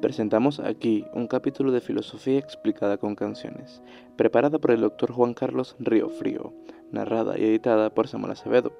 Presentamos 0.00 0.60
aquí 0.60 1.04
un 1.12 1.26
capítulo 1.26 1.72
de 1.72 1.80
filosofía 1.80 2.38
explicada 2.38 2.98
con 2.98 3.16
canciones, 3.16 3.82
preparada 4.14 4.60
por 4.60 4.70
el 4.70 4.82
doctor 4.82 5.10
Juan 5.10 5.34
Carlos 5.34 5.74
Río 5.80 6.08
Frío, 6.08 6.52
narrada 6.92 7.36
y 7.36 7.44
editada 7.44 7.90
por 7.90 8.06
Samuel 8.06 8.30
Acevedo. 8.30 8.72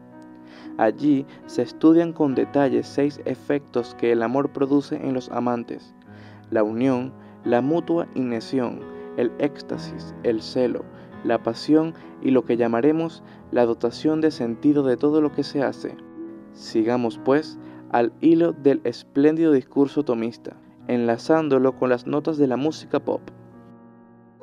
Allí 0.78 1.26
se 1.46 1.62
estudian 1.62 2.12
con 2.12 2.34
detalle 2.34 2.82
seis 2.82 3.20
efectos 3.24 3.94
que 3.96 4.12
el 4.12 4.22
amor 4.22 4.50
produce 4.50 4.96
en 4.96 5.14
los 5.14 5.30
amantes, 5.30 5.94
la 6.50 6.62
unión, 6.62 7.12
la 7.44 7.60
mutua 7.60 8.06
inesión, 8.14 8.80
el 9.16 9.32
éxtasis, 9.38 10.14
el 10.22 10.40
celo, 10.40 10.84
la 11.24 11.42
pasión 11.42 11.94
y 12.22 12.30
lo 12.30 12.44
que 12.44 12.56
llamaremos 12.56 13.22
la 13.50 13.66
dotación 13.66 14.20
de 14.20 14.30
sentido 14.30 14.82
de 14.82 14.96
todo 14.96 15.20
lo 15.20 15.32
que 15.32 15.42
se 15.42 15.62
hace. 15.62 15.96
Sigamos, 16.52 17.20
pues, 17.24 17.58
al 17.90 18.12
hilo 18.20 18.52
del 18.52 18.80
espléndido 18.84 19.52
discurso 19.52 20.04
tomista, 20.04 20.56
enlazándolo 20.88 21.76
con 21.76 21.90
las 21.90 22.06
notas 22.06 22.38
de 22.38 22.48
la 22.48 22.56
música 22.56 22.98
pop. 22.98 23.20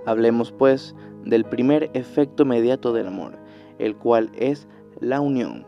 Hablemos 0.06 0.52
pues 0.52 0.96
del 1.26 1.44
primer 1.44 1.90
efecto 1.94 2.44
inmediato 2.44 2.94
del 2.94 3.08
amor, 3.08 3.34
el 3.80 3.96
cual 3.96 4.32
es 4.36 4.68
la 5.00 5.20
unión. 5.20 5.66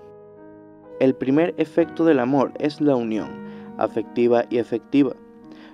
El 1.00 1.14
primer 1.16 1.53
efecto 1.58 2.06
del 2.06 2.19
amor 2.19 2.53
es 2.59 2.80
la 2.80 2.95
unión, 2.95 3.30
afectiva 3.78 4.45
y 4.50 4.59
efectiva. 4.59 5.14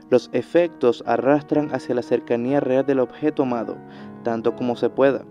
Los 0.10 0.30
efectos 0.34 1.04
arrastran 1.06 1.74
hacia 1.74 1.96
la 1.96 2.02
cercanía 2.02 2.60
real 2.60 2.86
del 2.86 3.00
objeto 3.00 3.44
amado, 3.44 3.78
tanto 4.24 4.56
como 4.56 4.76
se 4.76 4.90
pueda. 4.90 5.26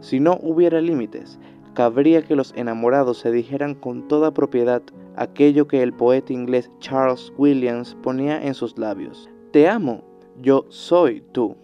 Si 0.00 0.20
no 0.20 0.38
hubiera 0.42 0.80
límites, 0.80 1.38
cabría 1.74 2.22
que 2.22 2.36
los 2.36 2.52
enamorados 2.56 3.18
se 3.18 3.30
dijeran 3.30 3.74
con 3.74 4.08
toda 4.08 4.32
propiedad 4.32 4.82
aquello 5.16 5.68
que 5.68 5.82
el 5.82 5.92
poeta 5.92 6.32
inglés 6.32 6.70
Charles 6.78 7.32
Williams 7.36 7.96
ponía 8.02 8.42
en 8.42 8.54
sus 8.54 8.78
labios. 8.78 9.28
Te 9.52 9.68
amo, 9.68 10.02
yo 10.40 10.66
soy 10.68 11.22
tú. 11.32 11.56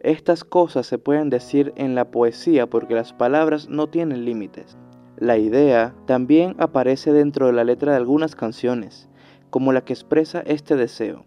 Estas 0.00 0.44
cosas 0.44 0.86
se 0.86 0.98
pueden 0.98 1.30
decir 1.30 1.72
en 1.76 1.94
la 1.94 2.10
poesía 2.10 2.66
porque 2.66 2.94
las 2.94 3.12
palabras 3.12 3.68
no 3.68 3.88
tienen 3.88 4.24
límites. 4.24 4.76
La 5.16 5.38
idea 5.38 5.94
también 6.06 6.56
aparece 6.58 7.12
dentro 7.12 7.46
de 7.46 7.52
la 7.52 7.62
letra 7.62 7.92
de 7.92 7.98
algunas 7.98 8.34
canciones, 8.34 9.08
como 9.50 9.72
la 9.72 9.84
que 9.84 9.92
expresa 9.92 10.40
este 10.40 10.74
deseo. 10.74 11.24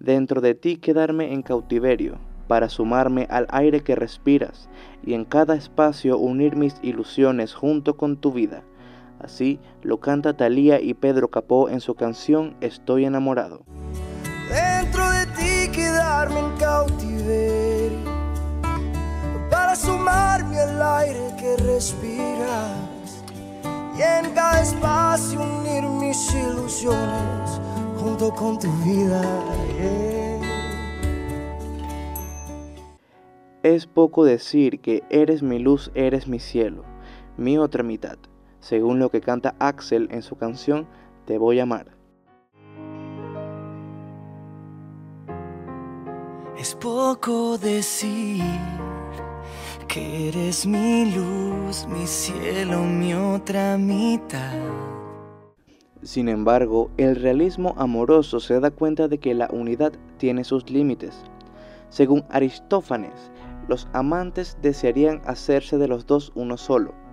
Dentro 0.00 0.40
de 0.40 0.54
ti 0.54 0.78
quedarme 0.78 1.32
en 1.32 1.42
cautiverio, 1.42 2.18
para 2.48 2.68
sumarme 2.68 3.26
al 3.30 3.46
aire 3.50 3.82
que 3.82 3.94
respiras 3.94 4.68
y 5.04 5.14
en 5.14 5.24
cada 5.24 5.54
espacio 5.54 6.18
unir 6.18 6.56
mis 6.56 6.76
ilusiones 6.82 7.54
junto 7.54 7.96
con 7.96 8.16
tu 8.16 8.32
vida. 8.32 8.64
Así 9.20 9.58
lo 9.82 9.98
canta 10.00 10.36
Thalía 10.36 10.80
y 10.80 10.94
Pedro 10.94 11.28
Capó 11.28 11.68
en 11.68 11.80
su 11.80 11.94
canción 11.94 12.56
Estoy 12.60 13.04
enamorado. 13.04 13.64
Dentro 14.48 15.10
de 15.10 15.26
ti 15.26 15.72
quedarme 15.72 16.38
en 16.38 16.56
cautiverio 16.58 17.98
para 19.50 19.74
sumarme 19.74 20.58
al 20.58 20.82
aire 20.82 21.34
que 21.38 21.56
respiras 21.56 23.24
y 23.96 24.02
en 24.02 24.32
cada 24.34 24.62
espacio 24.62 25.40
unir 25.40 25.82
mis 25.84 26.34
ilusiones 26.34 27.60
junto 27.98 28.30
con 28.34 28.58
tu 28.58 28.70
vida. 28.84 29.22
Es 33.62 33.86
poco 33.86 34.24
decir 34.24 34.80
que 34.80 35.02
eres 35.10 35.42
mi 35.42 35.58
luz, 35.58 35.90
eres 35.94 36.28
mi 36.28 36.38
cielo, 36.38 36.84
mi 37.36 37.58
otra 37.58 37.82
mitad, 37.82 38.16
según 38.68 38.98
lo 38.98 39.10
que 39.10 39.20
canta 39.20 39.54
Axel 39.60 40.08
en 40.10 40.22
su 40.22 40.34
canción 40.36 40.88
Te 41.24 41.38
voy 41.38 41.60
a 41.60 41.62
amar. 41.62 41.86
Es 46.58 46.74
poco 46.74 47.58
decir 47.58 48.42
que 49.86 50.28
eres 50.28 50.66
mi 50.66 51.12
luz, 51.14 51.86
mi 51.86 52.06
cielo, 52.06 52.82
mi 52.82 53.14
otra 53.14 53.78
mitad. 53.78 54.54
Sin 56.02 56.28
embargo, 56.28 56.90
el 56.96 57.14
realismo 57.14 57.74
amoroso 57.76 58.40
se 58.40 58.58
da 58.58 58.72
cuenta 58.72 59.06
de 59.06 59.18
que 59.18 59.34
la 59.34 59.48
unidad 59.52 59.92
tiene 60.18 60.42
sus 60.42 60.68
límites. 60.70 61.14
Según 61.88 62.24
Aristófanes, 62.30 63.30
los 63.68 63.86
amantes 63.92 64.58
desearían 64.60 65.22
hacerse 65.24 65.78
de 65.78 65.86
los 65.86 66.06
dos 66.06 66.32
uno 66.34 66.56
solo. 66.56 67.05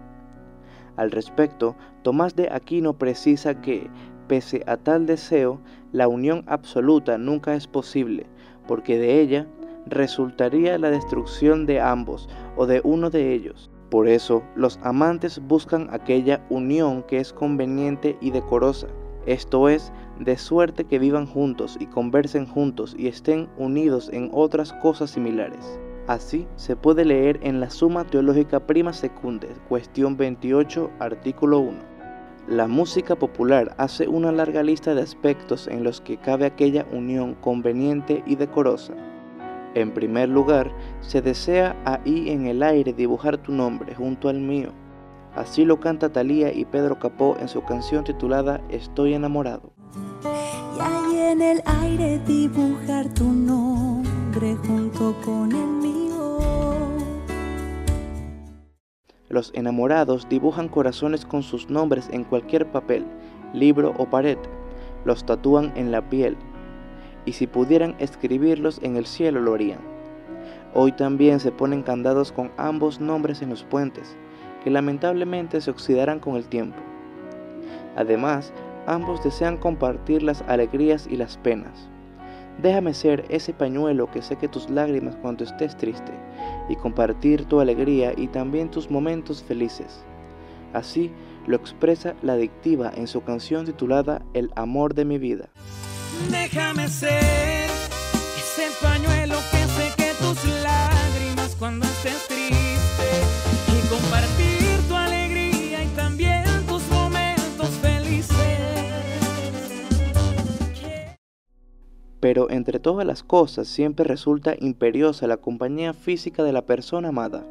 Al 0.95 1.11
respecto, 1.11 1.75
Tomás 2.03 2.35
de 2.35 2.49
Aquino 2.51 2.93
precisa 2.93 3.61
que, 3.61 3.89
pese 4.27 4.63
a 4.67 4.77
tal 4.77 5.05
deseo, 5.05 5.59
la 5.91 6.07
unión 6.07 6.43
absoluta 6.47 7.17
nunca 7.17 7.55
es 7.55 7.67
posible, 7.67 8.27
porque 8.67 8.97
de 8.97 9.21
ella 9.21 9.47
resultaría 9.85 10.77
la 10.77 10.89
destrucción 10.89 11.65
de 11.65 11.79
ambos 11.79 12.29
o 12.55 12.65
de 12.65 12.81
uno 12.83 13.09
de 13.09 13.33
ellos. 13.33 13.69
Por 13.89 14.07
eso, 14.07 14.43
los 14.55 14.79
amantes 14.83 15.39
buscan 15.39 15.87
aquella 15.91 16.45
unión 16.49 17.03
que 17.03 17.17
es 17.17 17.33
conveniente 17.33 18.17
y 18.21 18.31
decorosa, 18.31 18.87
esto 19.25 19.69
es, 19.69 19.93
de 20.19 20.37
suerte 20.37 20.83
que 20.83 20.99
vivan 20.99 21.25
juntos 21.25 21.77
y 21.79 21.85
conversen 21.85 22.45
juntos 22.45 22.95
y 22.97 23.07
estén 23.07 23.49
unidos 23.57 24.09
en 24.11 24.29
otras 24.33 24.73
cosas 24.73 25.11
similares. 25.11 25.79
Así 26.07 26.47
se 26.57 26.75
puede 26.75 27.05
leer 27.05 27.39
en 27.43 27.61
la 27.61 27.69
Suma 27.69 28.03
Teológica 28.03 28.59
Prima 28.59 28.91
Secunde, 28.91 29.47
cuestión 29.69 30.17
28, 30.17 30.91
artículo 30.99 31.59
1. 31.59 31.93
La 32.49 32.67
música 32.67 33.15
popular 33.15 33.73
hace 33.77 34.09
una 34.09 34.33
larga 34.33 34.63
lista 34.63 34.93
de 34.95 35.01
aspectos 35.01 35.69
en 35.69 35.85
los 35.85 36.01
que 36.01 36.17
cabe 36.17 36.45
aquella 36.45 36.85
unión 36.91 37.35
conveniente 37.35 38.21
y 38.25 38.35
decorosa. 38.35 38.93
En 39.75 39.93
primer 39.93 40.27
lugar, 40.27 40.69
se 40.99 41.21
desea 41.21 41.73
ahí 41.85 42.29
en 42.29 42.47
el 42.47 42.63
aire 42.63 42.91
dibujar 42.91 43.37
tu 43.37 43.53
nombre 43.53 43.95
junto 43.95 44.27
al 44.27 44.41
mío. 44.41 44.71
Así 45.35 45.63
lo 45.63 45.79
canta 45.79 46.11
Thalía 46.11 46.51
y 46.51 46.65
Pedro 46.65 46.99
Capó 46.99 47.37
en 47.39 47.47
su 47.47 47.63
canción 47.63 48.03
titulada 48.03 48.59
Estoy 48.69 49.13
enamorado. 49.13 49.71
Y 50.23 50.81
ahí 50.81 51.31
en 51.31 51.41
el 51.41 51.63
aire 51.65 52.19
dibujar 52.27 53.07
tu 53.13 53.23
nombre 53.23 53.92
Los 59.29 59.51
enamorados 59.53 60.27
dibujan 60.27 60.69
corazones 60.69 61.23
con 61.23 61.43
sus 61.43 61.69
nombres 61.69 62.09
en 62.11 62.23
cualquier 62.23 62.71
papel, 62.71 63.05
libro 63.53 63.93
o 63.97 64.09
pared. 64.09 64.39
Los 65.05 65.23
tatúan 65.23 65.71
en 65.75 65.91
la 65.91 66.09
piel. 66.09 66.35
Y 67.25 67.33
si 67.33 67.45
pudieran 67.45 67.95
escribirlos 67.99 68.79
en 68.81 68.95
el 68.95 69.05
cielo 69.05 69.39
lo 69.39 69.53
harían. 69.53 69.79
Hoy 70.73 70.93
también 70.93 71.39
se 71.39 71.51
ponen 71.51 71.83
candados 71.83 72.31
con 72.31 72.51
ambos 72.57 72.99
nombres 72.99 73.43
en 73.43 73.51
los 73.51 73.63
puentes, 73.63 74.15
que 74.63 74.71
lamentablemente 74.71 75.61
se 75.61 75.69
oxidarán 75.69 76.19
con 76.19 76.37
el 76.37 76.47
tiempo. 76.47 76.79
Además, 77.95 78.51
ambos 78.87 79.23
desean 79.23 79.57
compartir 79.57 80.23
las 80.23 80.41
alegrías 80.47 81.05
y 81.05 81.17
las 81.17 81.37
penas. 81.37 81.92
Déjame 82.61 82.93
ser 82.93 83.25
ese 83.29 83.53
pañuelo 83.53 84.09
que 84.11 84.21
seque 84.21 84.47
tus 84.47 84.69
lágrimas 84.69 85.15
cuando 85.21 85.43
estés 85.43 85.75
triste 85.75 86.13
y 86.69 86.75
compartir 86.75 87.45
tu 87.45 87.59
alegría 87.59 88.13
y 88.15 88.27
también 88.27 88.69
tus 88.69 88.89
momentos 88.89 89.43
felices. 89.43 90.03
Así 90.73 91.11
lo 91.45 91.55
expresa 91.55 92.15
la 92.21 92.33
adictiva 92.33 92.91
en 92.95 93.07
su 93.07 93.21
canción 93.23 93.65
titulada 93.65 94.21
El 94.33 94.51
amor 94.55 94.93
de 94.93 95.05
mi 95.05 95.17
vida. 95.17 95.49
Déjame 96.29 96.87
ser 96.87 97.69
ese 98.37 98.69
pañuelo 98.81 99.35
que 99.51 99.57
seque 99.57 100.11
tus 100.19 100.45
lágrimas 100.63 101.55
cuando 101.57 101.85
estés 101.85 102.13
triste 102.27 102.32
Pero 112.23 112.49
entre 112.49 112.79
todas 112.79 113.05
las 113.05 113.21
cosas 113.21 113.67
siempre 113.67 114.05
resulta 114.05 114.55
imperiosa 114.57 115.27
la 115.27 115.35
compañía 115.35 115.93
física 115.93 116.41
de 116.41 116.53
la 116.53 116.61
persona 116.61 117.09
amada. 117.09 117.43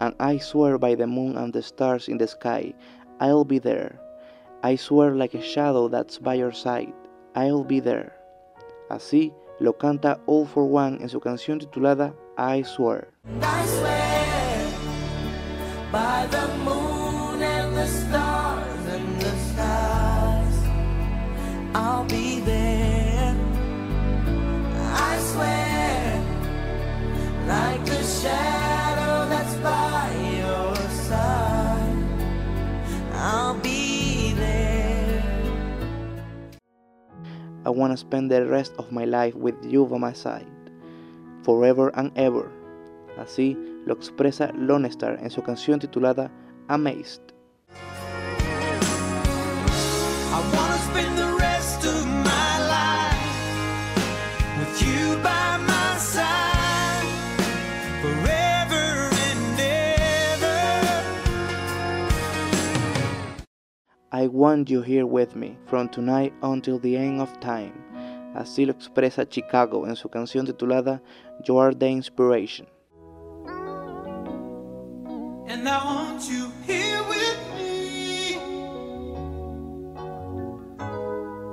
And 0.00 0.14
I 0.18 0.38
swear 0.38 0.78
by 0.78 0.96
the 0.96 1.06
moon 1.06 1.36
and 1.36 1.52
the 1.52 1.60
stars 1.60 2.08
in 2.08 2.16
the 2.16 2.26
sky, 2.26 2.74
I'll 3.20 3.44
be 3.44 3.60
there. 3.60 4.00
I 4.62 4.78
swear 4.78 5.14
like 5.14 5.34
a 5.36 5.42
shadow 5.42 5.90
that's 5.90 6.18
by 6.18 6.36
your 6.38 6.54
side, 6.54 6.94
I'll 7.34 7.64
be 7.64 7.80
there. 7.80 8.14
Así 8.88 9.34
lo 9.60 9.74
canta 9.74 10.20
All 10.24 10.46
for 10.46 10.64
One 10.64 10.96
en 11.02 11.10
su 11.10 11.20
canción 11.20 11.58
titulada 11.58 12.14
I 12.38 12.62
Swear. 12.62 13.08
I 13.42 13.66
swear 13.66 14.70
by 15.92 16.26
the 16.30 16.48
moon 16.64 17.42
and 17.42 17.76
the 17.76 17.86
stars 17.86 18.86
and 18.88 19.20
the 19.20 19.36
skies. 19.52 20.56
I'll 21.74 22.06
be 22.06 22.21
shadow 28.22 29.28
that's 29.28 29.54
by 29.56 30.06
your 30.38 30.76
side. 31.10 32.06
I'll 33.14 33.58
be 33.58 34.32
there. 34.34 35.22
I 37.66 37.70
want 37.70 37.92
to 37.92 37.96
spend 37.96 38.30
the 38.30 38.46
rest 38.46 38.74
of 38.78 38.92
my 38.92 39.04
life 39.04 39.34
with 39.34 39.56
you 39.64 39.86
by 39.86 39.98
my 39.98 40.12
side, 40.12 40.46
forever 41.42 41.90
and 41.94 42.12
ever. 42.16 42.50
Así 43.18 43.58
lo 43.86 43.94
expresa 43.94 44.52
Lone 44.54 44.88
Star 44.88 45.18
en 45.20 45.30
su 45.30 45.42
canción 45.42 45.80
titulada 45.80 46.30
Amazed. 46.68 47.22
I 64.22 64.28
want 64.28 64.70
you 64.70 64.82
here 64.82 65.04
with 65.04 65.34
me 65.34 65.56
from 65.66 65.88
tonight 65.88 66.32
until 66.44 66.78
the 66.78 66.96
end 66.96 67.20
of 67.20 67.40
time. 67.40 67.72
Así 68.36 68.64
lo 68.64 68.72
expresa 68.72 69.28
Chicago 69.28 69.84
en 69.88 69.96
su 69.96 70.08
canción 70.08 70.46
titulada 70.46 71.02
You 71.44 71.58
Are 71.58 71.74
the 71.74 71.88
Inspiration. 71.88 72.68
And 75.48 75.68
I 75.68 75.84
want 75.84 76.22
you 76.30 76.52
here 76.64 77.02
with 77.08 77.38
me 77.56 78.36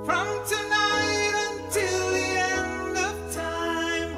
from 0.04 0.28
tonight 0.46 1.34
until 1.50 2.10
the 2.12 2.38
end 2.38 2.96
of 2.98 3.34
time. 3.34 4.14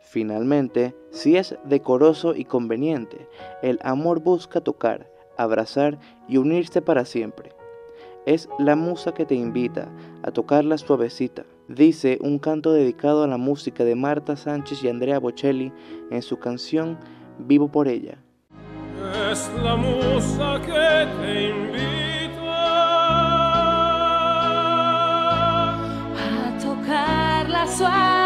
Finalmente, 0.00 0.96
si 1.10 1.36
es 1.36 1.54
decoroso 1.66 2.34
y 2.34 2.46
conveniente, 2.46 3.28
el 3.60 3.78
amor 3.82 4.20
busca 4.20 4.62
tocar, 4.62 5.11
abrazar 5.36 5.98
y 6.28 6.36
unirse 6.36 6.82
para 6.82 7.04
siempre. 7.04 7.52
Es 8.24 8.48
la 8.58 8.76
musa 8.76 9.12
que 9.12 9.26
te 9.26 9.34
invita 9.34 9.88
a 10.22 10.30
tocarla 10.30 10.78
suavecita, 10.78 11.44
dice 11.68 12.18
un 12.20 12.38
canto 12.38 12.72
dedicado 12.72 13.24
a 13.24 13.26
la 13.26 13.36
música 13.36 13.84
de 13.84 13.96
Marta 13.96 14.36
Sánchez 14.36 14.84
y 14.84 14.88
Andrea 14.88 15.18
Bocelli 15.18 15.72
en 16.10 16.22
su 16.22 16.38
canción 16.38 16.98
Vivo 17.38 17.68
por 17.68 17.88
ella. 17.88 18.18
Es 19.30 19.50
la 19.62 19.74
musa 19.74 20.60
que 20.60 21.08
te 21.20 21.48
invita. 21.48 21.82
a 26.16 26.58
tocarla 26.62 27.66
suavecita. 27.66 28.21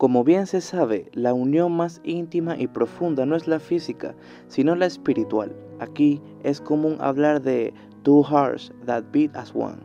Como 0.00 0.24
bien 0.24 0.46
se 0.46 0.62
sabe, 0.62 1.10
la 1.12 1.34
unión 1.34 1.76
más 1.76 2.00
íntima 2.04 2.56
y 2.56 2.68
profunda 2.68 3.26
no 3.26 3.36
es 3.36 3.46
la 3.46 3.60
física, 3.60 4.14
sino 4.48 4.74
la 4.74 4.86
espiritual. 4.86 5.54
Aquí 5.78 6.22
es 6.42 6.58
común 6.62 6.96
hablar 7.00 7.42
de 7.42 7.74
two 8.02 8.22
hearts 8.22 8.72
that 8.86 9.04
beat 9.12 9.36
as 9.36 9.54
one. 9.54 9.76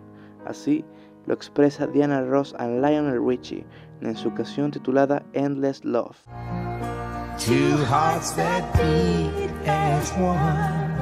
Así 0.45 0.85
lo 1.25 1.33
expresa 1.33 1.87
Diana 1.87 2.21
Ross 2.21 2.55
y 2.57 2.63
Lionel 2.63 3.21
Richie 3.27 3.65
en 3.99 4.15
su 4.15 4.33
canción 4.33 4.71
titulada 4.71 5.21
Endless 5.33 5.83
Love. 5.83 6.15
Two 7.37 7.75
hearts 7.89 8.33
that 8.37 8.63
beat 8.77 9.67
as 9.67 10.13
one. 10.13 10.95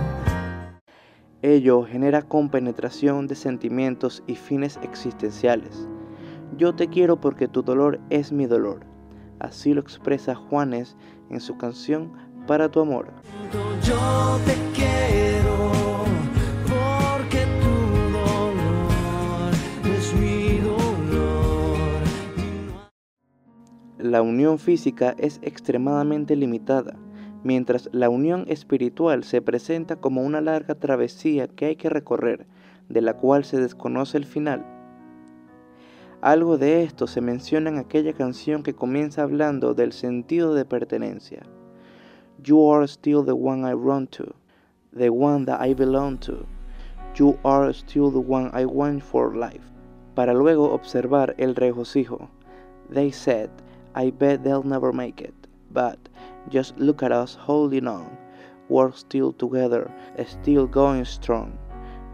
Ello 1.43 1.83
genera 1.83 2.23
compenetración 2.23 3.27
de 3.27 3.35
sentimientos 3.35 4.23
y 4.25 4.33
fines 4.33 4.79
existenciales. 4.81 5.87
Yo 6.57 6.73
te 6.73 6.87
quiero 6.87 7.21
porque 7.21 7.47
tu 7.47 7.61
dolor 7.61 7.99
es 8.09 8.31
mi 8.31 8.47
dolor. 8.47 8.91
Así 9.43 9.73
lo 9.73 9.81
expresa 9.81 10.33
Juanes 10.35 10.95
en 11.29 11.41
su 11.41 11.57
canción 11.57 12.13
Para 12.47 12.69
tu 12.69 12.79
amor. 12.79 13.11
Yo 13.83 14.39
te 14.45 14.55
quiero 14.73 15.71
porque 16.65 17.45
tu 17.61 17.73
dolor 18.17 19.53
es 19.95 20.13
mi 20.15 20.59
dolor. 20.59 21.77
La 23.97 24.21
unión 24.21 24.59
física 24.59 25.13
es 25.17 25.39
extremadamente 25.41 26.35
limitada, 26.37 26.97
mientras 27.43 27.89
la 27.91 28.09
unión 28.09 28.45
espiritual 28.47 29.25
se 29.25 29.41
presenta 29.41 29.97
como 29.97 30.21
una 30.21 30.39
larga 30.39 30.75
travesía 30.75 31.47
que 31.49 31.65
hay 31.65 31.75
que 31.75 31.89
recorrer, 31.89 32.47
de 32.87 33.01
la 33.01 33.17
cual 33.17 33.43
se 33.43 33.59
desconoce 33.59 34.17
el 34.17 34.25
final. 34.25 34.72
Algo 36.23 36.57
de 36.57 36.83
esto 36.83 37.05
se 37.05 37.19
menciona 37.19 37.69
en 37.69 37.79
aquella 37.79 38.13
canción 38.13 38.63
que 38.63 38.73
comienza 38.73 39.23
hablando 39.23 39.73
del 39.73 39.91
sentido 39.91 40.53
de 40.53 40.63
pertenencia. 40.63 41.43
You 42.41 42.71
are 42.71 42.85
still 42.85 43.25
the 43.25 43.33
one 43.33 43.69
I 43.69 43.73
run 43.73 44.07
to, 44.11 44.33
the 44.97 45.09
one 45.09 45.43
that 45.47 45.59
I 45.61 45.73
belong 45.73 46.17
to. 46.19 46.45
You 47.17 47.37
are 47.43 47.73
still 47.73 48.09
the 48.09 48.21
one 48.25 48.51
I 48.53 48.63
want 48.63 49.03
for 49.03 49.35
life. 49.35 49.69
Para 50.15 50.33
luego 50.33 50.71
observar 50.71 51.35
el 51.37 51.55
regocijo. 51.55 52.29
They 52.89 53.11
said, 53.11 53.49
I 53.93 54.11
bet 54.11 54.45
they'll 54.45 54.63
never 54.63 54.93
make 54.93 55.19
it, 55.19 55.35
but 55.73 55.99
just 56.49 56.79
look 56.79 57.03
at 57.03 57.11
us 57.11 57.35
holding 57.35 57.85
on. 57.85 58.17
We're 58.69 58.93
still 58.93 59.33
together, 59.33 59.91
still 60.25 60.67
going 60.67 61.03
strong. 61.03 61.51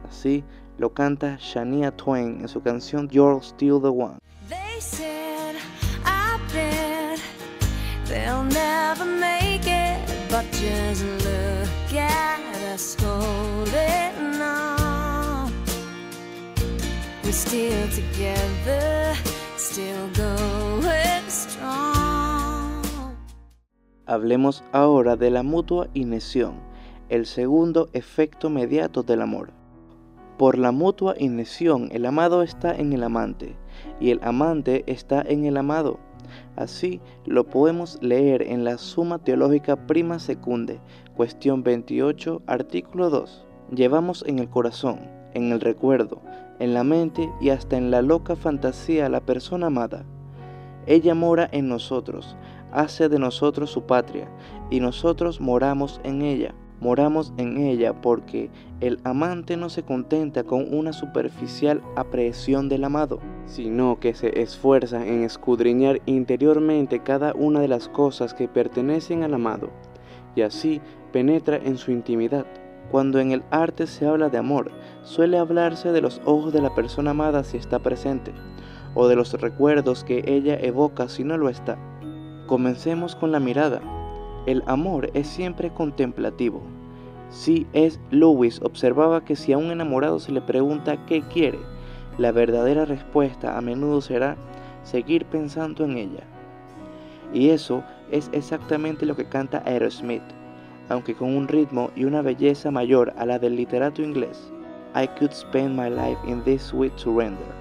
Así 0.04 0.44
lo 0.80 0.94
canta 0.94 1.38
Shania 1.38 1.92
Twain 1.92 2.40
en 2.42 2.48
su 2.48 2.62
canción 2.62 3.10
You're 3.10 3.44
Still 3.44 3.82
the 3.82 3.90
One. 3.90 4.18
They 4.48 4.80
said, 4.80 5.58
I 6.06 6.40
bet 6.54 7.20
they'll 8.08 8.46
never 8.46 9.04
make 9.04 9.68
it, 9.68 10.00
but 10.32 10.46
just 10.54 11.04
look 11.26 11.94
at 11.94 12.40
us 12.74 12.96
holding 12.96 14.42
on. 14.42 15.52
We're 17.26 17.34
still 17.34 17.90
together, 17.90 19.16
still 19.58 20.08
going 20.16 21.30
strong. 21.30 22.82
Hablemos 24.06 24.64
ahora 24.72 25.18
de 25.18 25.30
la 25.30 25.44
mutua 25.44 25.90
inesión, 25.94 26.54
el 27.10 27.26
segundo 27.26 27.90
efecto 27.92 28.50
mediato 28.50 29.04
del 29.04 29.22
amor. 29.22 29.59
Por 30.40 30.58
la 30.58 30.72
mutua 30.72 31.16
inesión, 31.18 31.90
el 31.92 32.06
amado 32.06 32.44
está 32.44 32.74
en 32.74 32.94
el 32.94 33.04
amante 33.04 33.58
y 34.00 34.12
el 34.12 34.22
amante 34.24 34.86
está 34.88 35.22
en 35.22 35.44
el 35.44 35.58
amado. 35.58 36.00
Así 36.56 37.02
lo 37.26 37.44
podemos 37.44 37.98
leer 38.02 38.44
en 38.44 38.64
la 38.64 38.78
Suma 38.78 39.20
Teológica 39.20 39.86
Prima 39.86 40.18
Secunde, 40.18 40.80
cuestión 41.14 41.62
28, 41.62 42.44
artículo 42.48 43.10
2. 43.10 43.48
Llevamos 43.76 44.24
en 44.28 44.40
el 44.40 44.48
corazón, 44.50 45.02
en 45.34 45.52
el 45.52 45.60
recuerdo, 45.60 46.22
en 46.60 46.74
la 46.74 46.86
mente 46.86 47.30
y 47.42 47.50
hasta 47.50 47.76
en 47.76 47.92
la 47.92 48.02
loca 48.02 48.38
fantasía 48.38 49.08
a 49.08 49.10
la 49.10 49.20
persona 49.20 49.68
amada. 49.68 50.06
Ella 50.88 51.16
mora 51.16 51.50
en 51.52 51.68
nosotros, 51.68 52.38
hace 52.72 53.10
de 53.10 53.20
nosotros 53.20 53.72
su 53.72 53.82
patria, 53.82 54.32
y 54.70 54.80
nosotros 54.80 55.42
moramos 55.42 56.00
en 56.06 56.22
ella. 56.22 56.56
Moramos 56.82 57.34
en 57.38 57.58
ella 57.58 57.94
porque 58.02 58.50
el 58.80 59.00
amante 59.04 59.58
no 59.58 59.70
se 59.70 59.84
contenta 59.84 60.44
con 60.44 60.74
una 60.74 60.94
superficial 60.94 61.82
aprehensión 61.98 62.70
del 62.70 62.86
amado, 62.86 63.20
sino 63.46 64.00
que 64.00 64.14
se 64.14 64.42
esfuerza 64.42 65.06
en 65.06 65.24
escudriñar 65.24 66.02
interiormente 66.06 67.00
cada 67.00 67.34
una 67.34 67.60
de 67.60 67.68
las 67.68 67.90
cosas 67.90 68.34
que 68.34 68.48
pertenecen 68.48 69.24
al 69.24 69.34
amado, 69.34 69.70
y 70.36 70.42
así 70.42 70.80
penetra 71.12 71.58
en 71.58 71.78
su 71.78 71.92
intimidad. 71.92 72.46
Cuando 72.92 73.20
en 73.20 73.32
el 73.32 73.44
arte 73.52 73.86
se 73.86 74.08
habla 74.08 74.30
de 74.30 74.38
amor, 74.38 74.72
suele 75.04 75.38
hablarse 75.38 75.92
de 75.92 76.02
los 76.02 76.22
ojos 76.26 76.54
de 76.54 76.62
la 76.62 76.74
persona 76.74 77.12
amada 77.12 77.44
si 77.44 77.58
está 77.58 77.80
presente, 77.80 78.32
o 78.96 79.08
de 79.10 79.18
los 79.18 79.34
recuerdos 79.34 80.06
que 80.06 80.24
ella 80.26 80.58
evoca 80.60 81.10
si 81.10 81.26
no 81.26 81.38
lo 81.38 81.50
está. 81.50 81.78
Comencemos 82.48 83.16
con 83.16 83.34
la 83.34 83.40
mirada. 83.40 83.99
El 84.50 84.64
amor 84.66 85.12
es 85.14 85.28
siempre 85.28 85.70
contemplativo. 85.70 86.64
Si 87.30 87.68
es 87.72 88.00
Lewis 88.10 88.60
observaba 88.64 89.24
que 89.24 89.36
si 89.36 89.54
a 89.54 89.60
un 89.60 89.70
enamorado 89.70 90.18
se 90.18 90.32
le 90.32 90.42
pregunta 90.42 91.06
qué 91.06 91.22
quiere, 91.22 91.60
la 92.18 92.32
verdadera 92.32 92.86
respuesta 92.86 93.60
a 93.60 93.62
menudo 93.62 94.02
será 94.02 94.38
seguir 94.82 95.26
pensando 95.26 95.84
en 95.84 96.00
ella. 96.00 96.24
Y 97.32 97.50
eso 97.50 97.84
es 98.10 98.32
exactamente 98.34 99.06
lo 99.06 99.16
que 99.16 99.26
canta 99.26 99.62
Aerosmith, 99.68 100.24
aunque 100.90 101.14
con 101.14 101.38
un 101.38 101.48
ritmo 101.48 101.92
y 101.96 102.06
una 102.06 102.24
belleza 102.24 102.72
mayor 102.72 103.14
a 103.20 103.28
la 103.28 103.38
del 103.38 103.56
literato 103.56 104.02
inglés. 104.02 104.52
I 104.96 105.06
could 105.20 105.32
spend 105.32 105.76
my 105.76 105.92
life 105.92 106.18
in 106.28 106.44
this 106.44 106.64
sweet 106.64 106.98
surrender. 106.98 107.54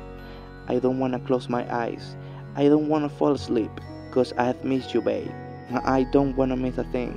I 0.71 0.81
don't 0.81 0.99
wanna 0.99 1.21
close 1.21 1.51
my 1.51 1.67
eyes. 1.71 2.17
I 2.57 2.67
don't 2.67 2.89
wanna 2.89 3.11
fall 3.11 3.35
asleep, 3.35 3.73
cause 4.11 4.33
I've 4.39 4.65
missed 4.65 4.95
you, 4.95 5.03
babe. 5.03 5.48
I 5.71 6.05
don't 6.05 6.37
wanna 6.37 6.57
miss 6.57 6.79
a 6.79 6.85
thing. 6.85 7.15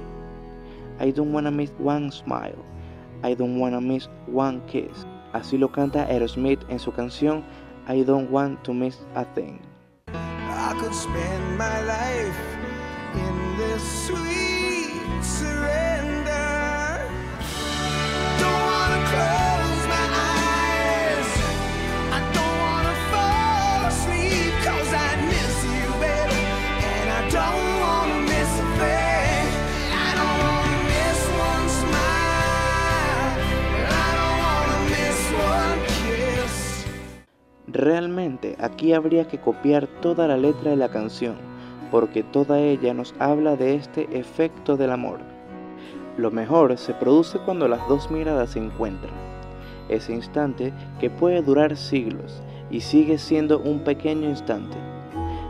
I 1.00 1.12
don't 1.12 1.32
wanna 1.32 1.52
miss 1.52 1.72
one 1.78 2.12
smile. 2.12 2.66
I 3.24 3.34
don't 3.34 3.60
wanna 3.60 3.82
miss 3.82 4.08
one 4.28 4.62
kiss. 4.68 5.06
Así 5.34 5.58
lo 5.58 5.70
canta 5.72 6.06
Aerosmith 6.10 6.60
en 6.70 6.80
su 6.80 6.92
canción 6.92 7.44
I 7.88 8.04
Don't 8.04 8.30
Want 8.30 8.64
to 8.66 8.74
Miss 8.74 8.98
a 9.16 9.26
Thing. 9.34 9.60
I 10.08 10.76
could 10.80 10.94
spend 10.94 11.58
my 11.58 11.82
life 11.82 12.40
in 13.16 13.58
this 13.58 14.08
sweet 14.08 15.61
Realmente 37.74 38.58
aquí 38.60 38.92
habría 38.92 39.30
que 39.30 39.40
copiar 39.40 39.88
toda 40.02 40.28
la 40.28 40.36
letra 40.36 40.72
de 40.72 40.76
la 40.76 40.90
canción, 40.90 41.36
porque 41.90 42.22
toda 42.22 42.60
ella 42.60 42.94
nos 42.94 43.16
habla 43.18 43.56
de 43.56 43.76
este 43.76 44.10
efecto 44.20 44.76
del 44.76 44.92
amor. 44.92 45.20
Lo 46.18 46.32
mejor 46.32 46.78
se 46.78 46.94
produce 46.94 47.40
cuando 47.40 47.70
las 47.70 47.88
dos 47.88 48.12
miradas 48.12 48.52
se 48.52 48.60
encuentran. 48.60 49.14
Ese 49.88 50.14
instante 50.14 50.74
que 51.00 51.10
puede 51.10 51.42
durar 51.42 51.78
siglos 51.78 52.44
y 52.70 52.82
sigue 52.82 53.18
siendo 53.18 53.60
un 53.60 53.86
pequeño 53.86 54.28
instante. 54.28 54.76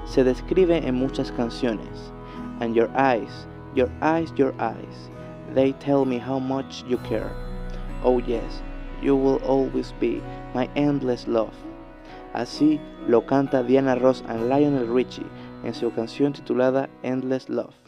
Se 0.06 0.24
describe 0.24 0.78
en 0.88 0.94
muchas 0.94 1.32
canciones. 1.32 2.14
And 2.60 2.76
your 2.76 2.92
eyes, 2.96 3.48
your 3.74 3.90
eyes, 4.00 4.32
your 4.36 4.54
eyes, 4.60 5.10
they 5.56 5.74
tell 5.74 6.06
me 6.06 6.20
how 6.20 6.40
much 6.40 6.84
you 6.88 7.00
care. 7.10 7.32
Oh 8.04 8.20
yes, 8.20 8.62
you 9.02 9.16
will 9.16 9.42
always 9.44 9.92
be 10.00 10.22
my 10.54 10.70
endless 10.76 11.28
love. 11.28 11.71
Así 12.34 12.80
lo 13.08 13.26
canta 13.26 13.64
Diana 13.64 13.96
Ross 13.96 14.24
and 14.28 14.48
Lionel 14.48 14.94
Richie 14.94 15.26
en 15.64 15.74
su 15.74 15.92
canción 15.92 16.34
titulada 16.34 16.90
Endless 17.04 17.50
Love. 17.50 17.81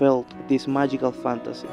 Felt 0.00 0.24
this 0.48 0.66
magical 0.66 1.12
fantasy, 1.12 1.68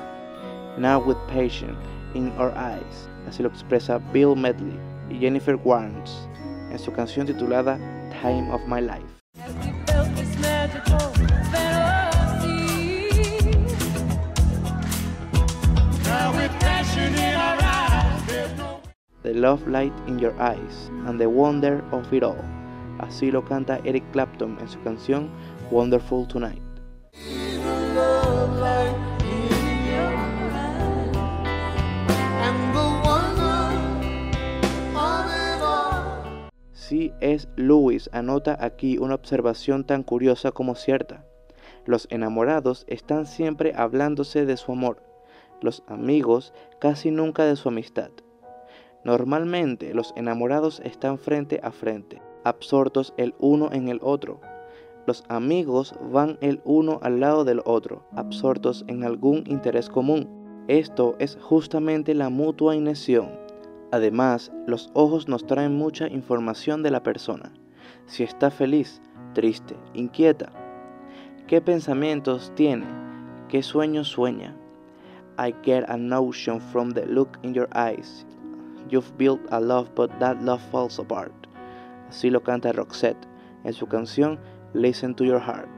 now 0.77 0.99
with 0.99 1.15
passion 1.29 1.77
in 2.13 2.33
our 2.33 2.51
eyes, 2.51 3.07
así 3.25 3.41
lo 3.41 3.47
expresa 3.49 4.03
Bill 4.11 4.35
Medley 4.35 4.77
y 5.09 5.17
Jennifer 5.17 5.55
Warnes 5.55 6.27
en 6.69 6.77
su 6.77 6.91
canción 6.91 7.25
titulada 7.25 7.79
Time 8.21 8.51
of 8.51 8.59
My 8.67 8.81
Life. 8.81 9.07
The 19.23 19.33
love 19.33 19.65
light 19.69 19.93
in 20.07 20.19
your 20.19 20.35
eyes 20.41 20.91
and 21.05 21.17
the 21.17 21.29
wonder 21.29 21.81
of 21.93 22.11
it 22.11 22.23
all. 22.23 22.43
Así 22.99 23.31
lo 23.31 23.41
canta 23.41 23.79
Eric 23.85 24.03
Clapton 24.11 24.57
en 24.59 24.67
su 24.67 24.77
canción 24.81 25.29
Wonderful 25.71 26.27
Tonight. 26.27 26.66
All. 36.91 36.97
C.S. 36.97 37.49
Lewis 37.57 38.09
anota 38.13 38.57
aquí 38.59 38.97
una 38.97 39.15
observación 39.15 39.83
tan 39.83 40.03
curiosa 40.03 40.51
como 40.51 40.75
cierta. 40.75 41.25
Los 41.85 42.07
enamorados 42.11 42.85
están 42.87 43.25
siempre 43.25 43.73
hablándose 43.75 44.45
de 44.45 44.55
su 44.55 44.71
amor, 44.71 45.03
los 45.61 45.83
amigos 45.87 46.53
casi 46.79 47.11
nunca 47.11 47.43
de 47.43 47.57
su 47.57 47.69
amistad. 47.69 48.11
Normalmente 49.03 49.93
los 49.93 50.13
enamorados 50.15 50.81
están 50.85 51.17
frente 51.17 51.59
a 51.61 51.71
frente, 51.71 52.21
absortos 52.45 53.13
el 53.17 53.35
uno 53.39 53.69
en 53.73 53.89
el 53.89 53.99
otro. 54.01 54.39
Los 55.05 55.25
amigos 55.27 55.93
van 56.11 56.37
el 56.41 56.61
uno 56.63 56.99
al 57.01 57.19
lado 57.19 57.43
del 57.43 57.61
otro, 57.65 58.03
absortos 58.15 58.85
en 58.87 59.03
algún 59.03 59.43
interés 59.45 59.89
común. 59.89 60.29
Esto 60.67 61.15
es 61.19 61.37
justamente 61.41 62.13
la 62.13 62.29
mutua 62.29 62.75
inesión. 62.75 63.46
Además, 63.91 64.51
los 64.65 64.89
ojos 64.93 65.27
nos 65.27 65.45
traen 65.45 65.75
mucha 65.75 66.07
información 66.07 66.83
de 66.83 66.91
la 66.91 67.03
persona. 67.03 67.53
Si 68.05 68.23
está 68.23 68.51
feliz, 68.51 69.01
triste, 69.33 69.75
inquieta. 69.93 70.51
¿Qué 71.47 71.61
pensamientos 71.61 72.51
tiene? 72.55 72.85
¿Qué 73.47 73.63
sueños 73.63 74.09
sueña? 74.09 74.55
I 75.39 75.53
get 75.63 75.85
a 75.87 75.97
notion 75.97 76.59
from 76.59 76.91
the 76.91 77.05
look 77.05 77.37
in 77.43 77.53
your 77.53 77.69
eyes. 77.73 78.25
You've 78.89 79.15
built 79.17 79.41
a 79.51 79.59
love, 79.59 79.89
but 79.95 80.09
that 80.19 80.41
love 80.41 80.61
falls 80.71 80.99
apart. 80.99 81.33
Así 82.09 82.29
lo 82.29 82.41
canta 82.41 82.73
Roxette 82.73 83.27
en 83.63 83.73
su 83.73 83.87
canción 83.87 84.39
Listen 84.73 85.13
to 85.15 85.23
Your 85.23 85.39
Heart. 85.39 85.69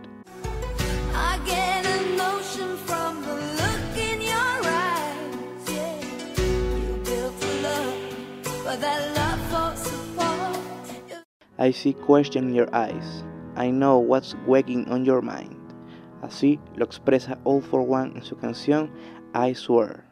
I 11.59 11.71
see 11.71 11.91
question 11.91 12.47
in 12.49 12.55
your 12.55 12.73
eyes. 12.73 13.23
I 13.55 13.69
know 13.69 13.99
what's 13.99 14.35
wagging 14.47 14.87
on 14.87 15.03
your 15.03 15.21
mind. 15.21 15.59
Así 16.23 16.59
lo 16.77 16.85
expresa 16.85 17.37
All 17.43 17.59
for 17.61 17.81
One 17.81 18.15
en 18.15 18.23
su 18.23 18.35
canción 18.37 18.89
I 19.33 19.51
Swear. 19.53 20.05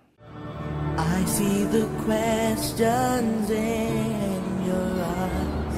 I 0.98 1.24
see 1.26 1.64
the 1.66 1.88
questions 2.04 3.50
in 3.50 4.66
your 4.66 4.92
eyes. 5.00 5.78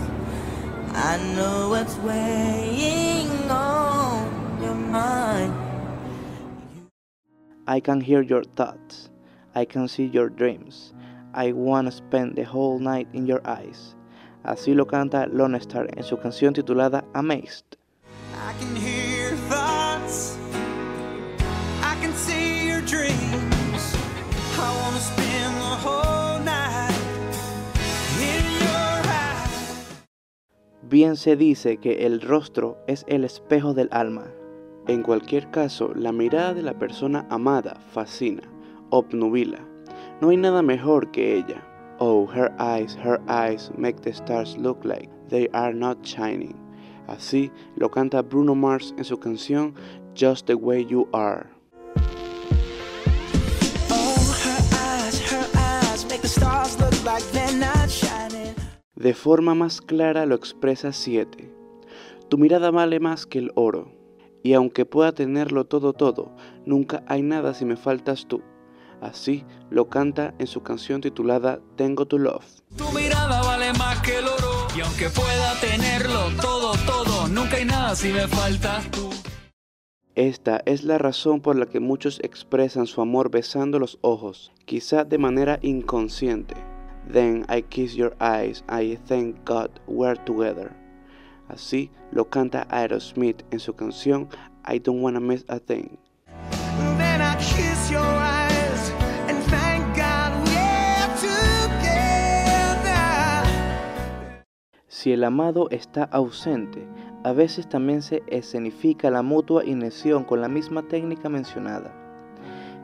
I 0.96 1.18
know 1.36 1.70
what's 1.70 1.96
weighing 1.98 3.30
on 3.52 4.62
your 4.64 4.74
mind. 4.76 5.54
I 7.68 7.80
can 7.80 8.02
hear 8.02 8.24
your 8.24 8.44
thoughts. 8.56 9.10
I 9.54 9.66
can 9.66 9.88
see 9.88 10.06
your 10.06 10.30
dreams. 10.30 10.94
I 11.34 11.52
wanna 11.52 11.92
spend 11.92 12.36
the 12.36 12.44
whole 12.44 12.80
night 12.80 13.08
in 13.14 13.26
your 13.28 13.42
eyes. 13.46 13.96
Así 14.44 14.74
lo 14.74 14.86
canta 14.88 15.28
Lone 15.28 15.58
Star 15.58 15.88
en 15.96 16.04
su 16.04 16.18
canción 16.18 16.54
titulada 16.54 17.04
Amazed. 17.14 17.78
I 18.34 18.54
can 18.60 18.76
hear 18.76 19.36
thoughts. 19.50 20.38
I 21.84 21.96
can 22.02 22.14
see 22.14 22.68
your 22.68 22.82
dreams. 22.82 23.96
I 24.58 24.70
wanna 24.82 25.00
spend 25.00 25.56
the 25.58 25.76
whole 25.84 26.40
night 26.40 26.94
in 28.20 28.44
your 28.62 29.02
eyes. 29.06 29.98
Bien 30.90 31.16
se 31.16 31.36
dice 31.36 31.78
que 31.78 32.06
el 32.06 32.22
rostro 32.22 32.78
es 32.88 33.06
el 33.08 33.24
espejo 33.24 33.74
del 33.74 33.90
alma. 33.92 34.26
En 34.88 35.04
cualquier 35.04 35.52
caso, 35.52 35.94
la 35.94 36.12
mirada 36.12 36.56
de 36.56 36.64
la 36.64 36.74
persona 36.74 37.28
amada 37.30 37.76
fascina, 37.94 38.42
obnubila. 38.90 39.69
No 40.22 40.30
hay 40.30 40.38
nada 40.38 40.62
mejor 40.62 41.12
que 41.12 41.38
ella. 41.38 41.64
Oh, 42.00 42.28
her 42.28 42.52
eyes, 42.60 42.98
her 42.98 43.22
eyes 43.30 43.72
make 43.78 44.02
the 44.02 44.12
stars 44.12 44.58
look 44.58 44.84
like 44.84 45.10
they 45.30 45.48
are 45.54 45.74
not 45.74 46.04
shining. 46.04 46.56
Así 47.08 47.52
lo 47.78 47.90
canta 47.90 48.22
Bruno 48.22 48.54
Mars 48.54 48.94
en 48.98 49.06
su 49.06 49.18
canción 49.18 49.74
Just 50.16 50.46
the 50.48 50.56
Way 50.56 50.86
You 50.88 51.08
Are. 51.14 51.48
De 58.96 59.14
forma 59.14 59.56
más 59.56 59.80
clara 59.80 60.26
lo 60.26 60.36
expresa 60.36 60.92
7. 60.92 61.50
Tu 62.28 62.38
mirada 62.38 62.72
vale 62.72 63.00
más 63.00 63.26
que 63.26 63.40
el 63.40 63.52
oro, 63.56 63.94
y 64.44 64.54
aunque 64.54 64.86
pueda 64.86 65.14
tenerlo 65.14 65.66
todo 65.66 65.94
todo, 65.94 66.36
nunca 66.66 67.04
hay 67.08 67.22
nada 67.22 67.54
si 67.54 67.64
me 67.64 67.78
faltas 67.78 68.28
tú. 68.28 68.42
Así 69.02 69.46
lo 69.70 69.90
canta 69.90 70.34
en 70.40 70.48
su 70.48 70.62
canción 70.62 71.02
titulada 71.02 71.60
Tengo 71.76 72.06
tu 72.06 72.20
Love. 72.20 72.46
Tu 72.76 72.90
mirada 72.92 73.42
vale 73.42 73.72
más 73.74 74.00
que 74.02 74.18
el 74.18 74.26
oro. 74.26 74.68
Y 74.76 74.82
aunque 74.82 75.10
pueda 75.10 75.60
tenerlo 75.62 76.30
todo, 76.42 76.74
todo, 76.86 77.28
nunca 77.28 77.58
hay 77.58 77.66
nada 77.66 77.96
si 77.96 78.12
me 78.12 78.28
faltas 78.28 78.90
tú. 78.92 79.10
Esta 80.16 80.62
es 80.66 80.84
la 80.84 80.98
razón 80.98 81.40
por 81.40 81.56
la 81.56 81.66
que 81.66 81.80
muchos 81.80 82.20
expresan 82.24 82.88
su 82.88 83.00
amor 83.00 83.32
besando 83.32 83.80
los 83.80 84.00
ojos, 84.02 84.52
quizá 84.66 85.06
de 85.06 85.18
manera 85.18 85.60
inconsciente. 85.62 86.56
Then 87.12 87.46
I 87.50 87.62
kiss 87.62 87.96
your 87.96 88.16
eyes, 88.20 88.64
I 88.68 88.98
thank 89.08 89.46
God 89.46 89.70
we're 89.88 90.22
together. 90.26 90.76
Así 91.48 91.90
lo 92.12 92.30
canta 92.30 92.68
Aerosmith 92.70 93.44
en 93.52 93.60
su 93.60 93.74
canción 93.74 94.28
I 94.68 94.80
Don't 94.80 95.02
Wanna 95.02 95.20
Miss 95.20 95.46
a 95.48 95.60
Thing. 95.60 95.98
Si 105.00 105.14
el 105.14 105.24
amado 105.24 105.70
está 105.72 106.04
ausente, 106.04 106.86
a 107.24 107.32
veces 107.32 107.70
también 107.70 108.02
se 108.02 108.22
escenifica 108.28 109.10
la 109.10 109.22
mutua 109.22 109.64
inesión 109.64 110.26
con 110.26 110.42
la 110.42 110.50
misma 110.50 110.90
técnica 110.90 111.30
mencionada. 111.30 111.94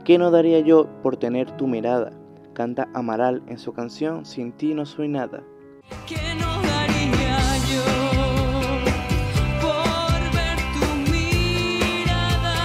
¿Qué 0.05 0.17
no 0.17 0.31
daría 0.31 0.61
yo 0.61 0.87
por 1.03 1.17
tener 1.17 1.51
tu 1.57 1.67
mirada? 1.67 2.13
Canta 2.53 2.87
Amaral 2.93 3.43
en 3.47 3.57
su 3.57 3.73
canción 3.73 4.23
Sin 4.25 4.53
ti 4.53 4.73
no 4.73 4.85
soy 4.85 5.09
nada. 5.09 5.43
¿Qué 6.07 6.15
no 6.39 6.61
daría 6.61 7.37
yo 7.69 7.83
por 9.59 10.21
ver 10.33 10.57
tu 10.71 11.11
mirada? 11.11 12.55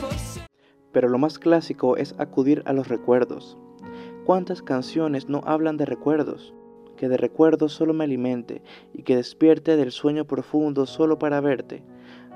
Por 0.00 0.14
ser- 0.14 0.48
Pero 0.92 1.10
lo 1.10 1.18
más 1.18 1.38
clásico 1.38 1.98
es 1.98 2.14
acudir 2.18 2.62
a 2.64 2.72
los 2.72 2.88
recuerdos. 2.88 3.58
¿Cuántas 4.24 4.62
canciones 4.62 5.28
no 5.28 5.42
hablan 5.44 5.76
de 5.76 5.84
recuerdos? 5.84 6.54
Que 7.04 7.10
de 7.10 7.18
recuerdos 7.18 7.74
solo 7.74 7.92
me 7.92 8.04
alimente 8.04 8.62
y 8.94 9.02
que 9.02 9.14
despierte 9.14 9.76
del 9.76 9.92
sueño 9.92 10.24
profundo 10.24 10.86
solo 10.86 11.18
para 11.18 11.38
verte. 11.42 11.82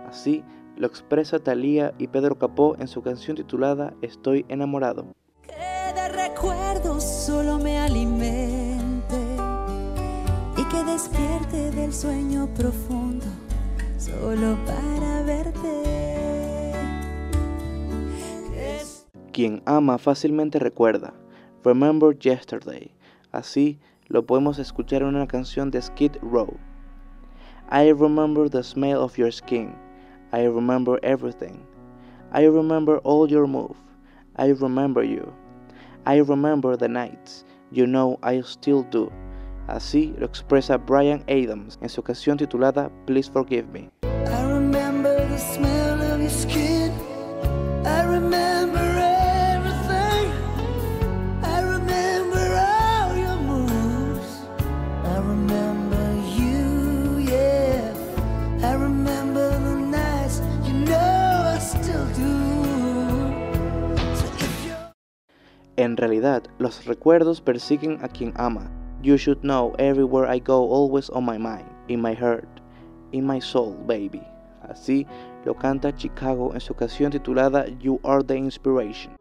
Así 0.07 0.45
lo 0.77 0.87
expresa 0.87 1.39
Thalía 1.39 1.95
y 1.97 2.09
Pedro 2.09 2.37
Capó 2.37 2.77
en 2.79 2.87
su 2.87 3.01
canción 3.01 3.39
titulada 3.39 3.95
Estoy 4.03 4.45
enamorado. 4.51 5.07
Que 5.41 5.55
de 5.95 6.09
recuerdos 6.11 7.03
solo 7.03 7.59
me 7.59 7.79
alimente 7.79 9.17
y 10.59 10.65
que 10.69 10.85
despierte 10.85 11.71
del 11.71 11.95
sueño 11.95 12.47
profundo 12.55 13.25
solo 13.97 14.59
para 14.67 15.23
verte. 15.23 16.73
Es- 18.55 19.07
Quien 19.33 19.63
ama 19.65 19.97
fácilmente 19.97 20.59
recuerda. 20.59 21.15
Remember 21.65 22.15
Yesterday. 22.19 22.95
Así 23.33 23.79
lo 24.09 24.25
podemos 24.25 24.59
escuchar 24.59 25.03
en 25.03 25.09
una 25.09 25.27
canción 25.27 25.71
de 25.71 25.83
Skid 25.83 26.17
Row. 26.23 26.57
I 27.71 27.93
remember 27.93 28.49
the 28.49 28.63
smell 28.63 29.03
of 29.03 29.19
your 29.19 29.31
skin. 29.31 29.75
I 30.33 30.45
remember 30.47 30.99
everything. 31.03 31.67
I 32.33 32.47
remember 32.47 32.99
all 33.05 33.29
your 33.29 33.47
move. 33.47 33.77
I 34.37 34.53
remember 34.53 35.03
you. 35.03 35.33
I 36.07 36.21
remember 36.21 36.77
the 36.77 36.89
nights. 36.89 37.45
You 37.71 37.87
know 37.87 38.19
I 38.23 38.41
still 38.43 38.85
do. 38.91 39.11
Así 39.69 40.15
lo 40.19 40.27
expresa 40.27 40.79
Brian 40.79 41.23
Adams 41.29 41.79
en 41.83 41.91
su 41.91 42.03
canción 42.03 42.39
titulada 42.39 42.91
Please 43.07 43.31
Forgive 43.31 43.69
Me. 43.71 43.91
I 44.03 44.43
remember 44.45 45.15
the 45.29 45.39
smell 45.39 46.01
of 46.01 46.21
your 46.21 46.31
skin. 46.31 46.93
I 47.85 48.03
remember 48.05 48.58
En 65.79 65.97
realidad, 65.97 66.43
los 66.59 66.87
recuerdos 66.87 67.41
persiguen 67.41 68.01
a 68.03 68.09
quien 68.09 68.33
ama. 68.35 68.69
You 69.01 69.17
should 69.17 69.43
know 69.43 69.75
everywhere 69.79 70.29
I 70.29 70.41
go, 70.41 70.69
always 70.69 71.09
on 71.09 71.25
my 71.25 71.39
mind, 71.39 71.69
in 71.87 72.03
my 72.03 72.15
heart, 72.15 72.49
in 73.13 73.25
my 73.25 73.41
soul, 73.41 73.77
baby. 73.87 74.23
Así 74.69 75.07
lo 75.45 75.55
canta 75.55 75.95
Chicago 75.95 76.53
en 76.53 76.61
su 76.61 76.75
canción 76.75 77.13
titulada 77.13 77.67
You 77.79 78.01
Are 78.03 78.25
the 78.25 78.37
Inspiration. 78.37 79.13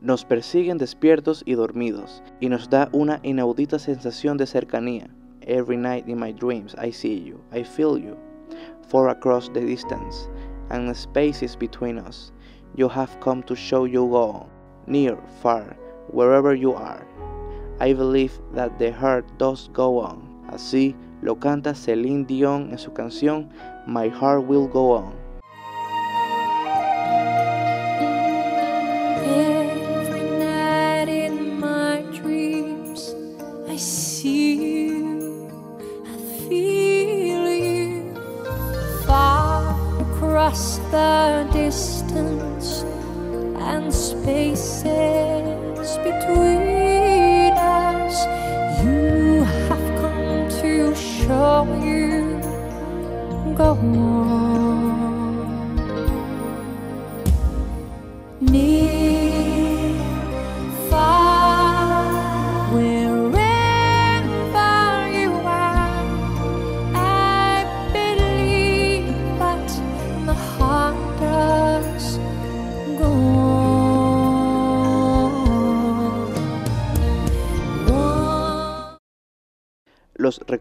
Nos 0.00 0.24
persiguen 0.24 0.78
despiertos 0.78 1.42
y 1.44 1.54
dormidos, 1.54 2.22
y 2.40 2.48
nos 2.48 2.70
da 2.70 2.88
una 2.92 3.18
inaudita 3.24 3.80
sensación 3.80 4.36
de 4.36 4.46
cercanía. 4.46 5.08
Every 5.40 5.76
night 5.76 6.08
in 6.08 6.20
my 6.20 6.32
dreams 6.32 6.76
I 6.78 6.92
see 6.92 7.20
you, 7.20 7.40
I 7.52 7.64
feel 7.64 7.98
you, 7.98 8.16
far 8.88 9.08
across 9.08 9.50
the 9.52 9.60
distance, 9.60 10.28
and 10.70 10.94
spaces 10.94 11.56
between 11.56 11.98
us. 11.98 12.32
You 12.76 12.88
have 12.88 13.18
come 13.20 13.42
to 13.44 13.56
show 13.56 13.86
you 13.86 14.06
go, 14.06 14.46
near, 14.86 15.18
far, 15.42 15.76
wherever 16.12 16.54
you 16.54 16.74
are. 16.74 17.04
I 17.80 17.92
believe 17.92 18.38
that 18.54 18.78
the 18.78 18.92
heart 18.92 19.26
does 19.38 19.68
go 19.72 19.98
on. 19.98 20.22
Así 20.52 20.94
lo 21.22 21.34
canta 21.36 21.74
Celine 21.74 22.24
Dion 22.24 22.70
en 22.70 22.78
su 22.78 22.92
canción 22.92 23.48
My 23.86 24.08
Heart 24.08 24.46
Will 24.46 24.68
Go 24.68 24.92
On. 24.92 25.27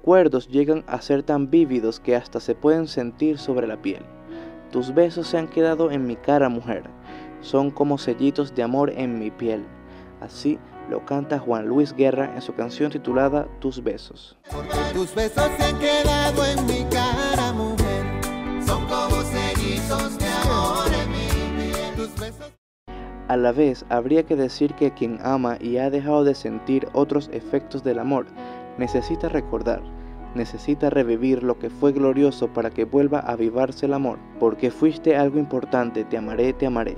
Recuerdos 0.08 0.48
llegan 0.48 0.86
a 0.88 1.02
ser 1.02 1.22
tan 1.22 1.50
vívidos 1.50 2.00
que 2.00 2.16
hasta 2.16 2.40
se 2.40 2.56
pueden 2.56 2.88
sentir 2.88 3.38
sobre 3.38 3.68
la 3.68 3.82
piel. 3.82 4.06
Tus 4.72 4.94
besos 4.94 5.28
se 5.28 5.38
han 5.38 5.50
quedado 5.50 5.92
en 5.92 6.08
mi 6.08 6.16
cara, 6.16 6.48
mujer. 6.48 6.84
Son 7.42 7.72
como 7.72 7.98
sellitos 7.98 8.56
de 8.56 8.64
amor 8.64 8.90
en 8.96 9.20
mi 9.20 9.32
piel. 9.32 9.66
Así 10.22 10.60
lo 10.90 11.06
canta 11.06 11.40
Juan 11.40 11.68
Luis 11.68 11.94
Guerra 11.94 12.34
en 12.34 12.42
su 12.42 12.56
canción 12.56 12.90
titulada 12.90 13.50
Tus 13.60 13.84
besos. 13.84 14.38
Tus 14.94 15.14
besos 15.14 15.44
se 15.58 15.64
han 15.66 15.78
quedado 15.78 16.46
en 16.46 16.66
mi 16.68 16.86
cara, 16.90 17.52
mujer. 17.52 18.06
Son 18.66 18.86
como 18.86 19.22
sellizos 19.24 20.18
de 20.18 20.26
amor 20.26 20.88
en 21.04 21.12
mi 21.12 21.74
piel. 21.74 21.96
Tus 21.98 22.18
besos. 22.18 22.54
A 23.28 23.36
la 23.36 23.52
vez, 23.52 23.86
habría 23.90 24.24
que 24.24 24.38
decir 24.38 24.74
que 24.76 24.94
quien 24.94 25.20
ama 25.22 25.58
y 25.60 25.76
ha 25.76 25.90
dejado 25.90 26.24
de 26.24 26.34
sentir 26.34 26.88
otros 26.94 27.30
efectos 27.34 27.84
del 27.84 28.00
amor, 28.00 28.26
necesita 28.78 29.28
recordar, 29.28 29.82
necesita 30.36 30.90
revivir 30.90 31.44
lo 31.44 31.58
que 31.60 31.70
fue 31.70 31.92
glorioso 31.92 32.48
para 32.48 32.70
que 32.70 32.86
vuelva 32.86 33.20
a 33.20 33.32
avivarse 33.32 33.86
el 33.86 33.94
amor, 33.94 34.20
porque 34.40 34.72
fuiste 34.72 35.16
algo 35.16 35.40
importante, 35.40 36.04
te 36.04 36.18
amaré, 36.18 36.54
te 36.54 36.66
amaré. 36.66 36.98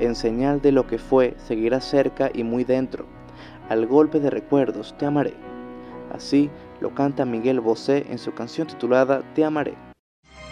En 0.00 0.14
señal 0.14 0.62
de 0.62 0.72
lo 0.72 0.86
que 0.86 0.98
fue, 0.98 1.34
seguirás 1.36 1.84
cerca 1.84 2.30
y 2.32 2.42
muy 2.42 2.64
dentro. 2.64 3.06
Al 3.68 3.86
golpe 3.86 4.18
de 4.18 4.30
recuerdos, 4.30 4.94
te 4.98 5.06
amaré. 5.06 5.34
Así 6.12 6.50
lo 6.80 6.94
canta 6.94 7.24
Miguel 7.24 7.60
Bosé 7.60 8.06
en 8.10 8.18
su 8.18 8.32
canción 8.32 8.66
titulada 8.66 9.22
Te 9.34 9.44
amaré. 9.44 9.74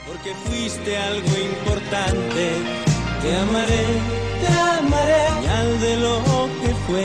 Porque 0.06 0.34
fuiste 0.44 0.96
algo 0.96 1.26
importante. 1.26 2.50
Te 3.22 3.36
amaré, 3.36 3.84
te 4.40 4.46
amaré. 4.78 5.18
De 5.80 5.96
lo 5.96 6.18
que 6.60 6.74
fue. 6.86 7.04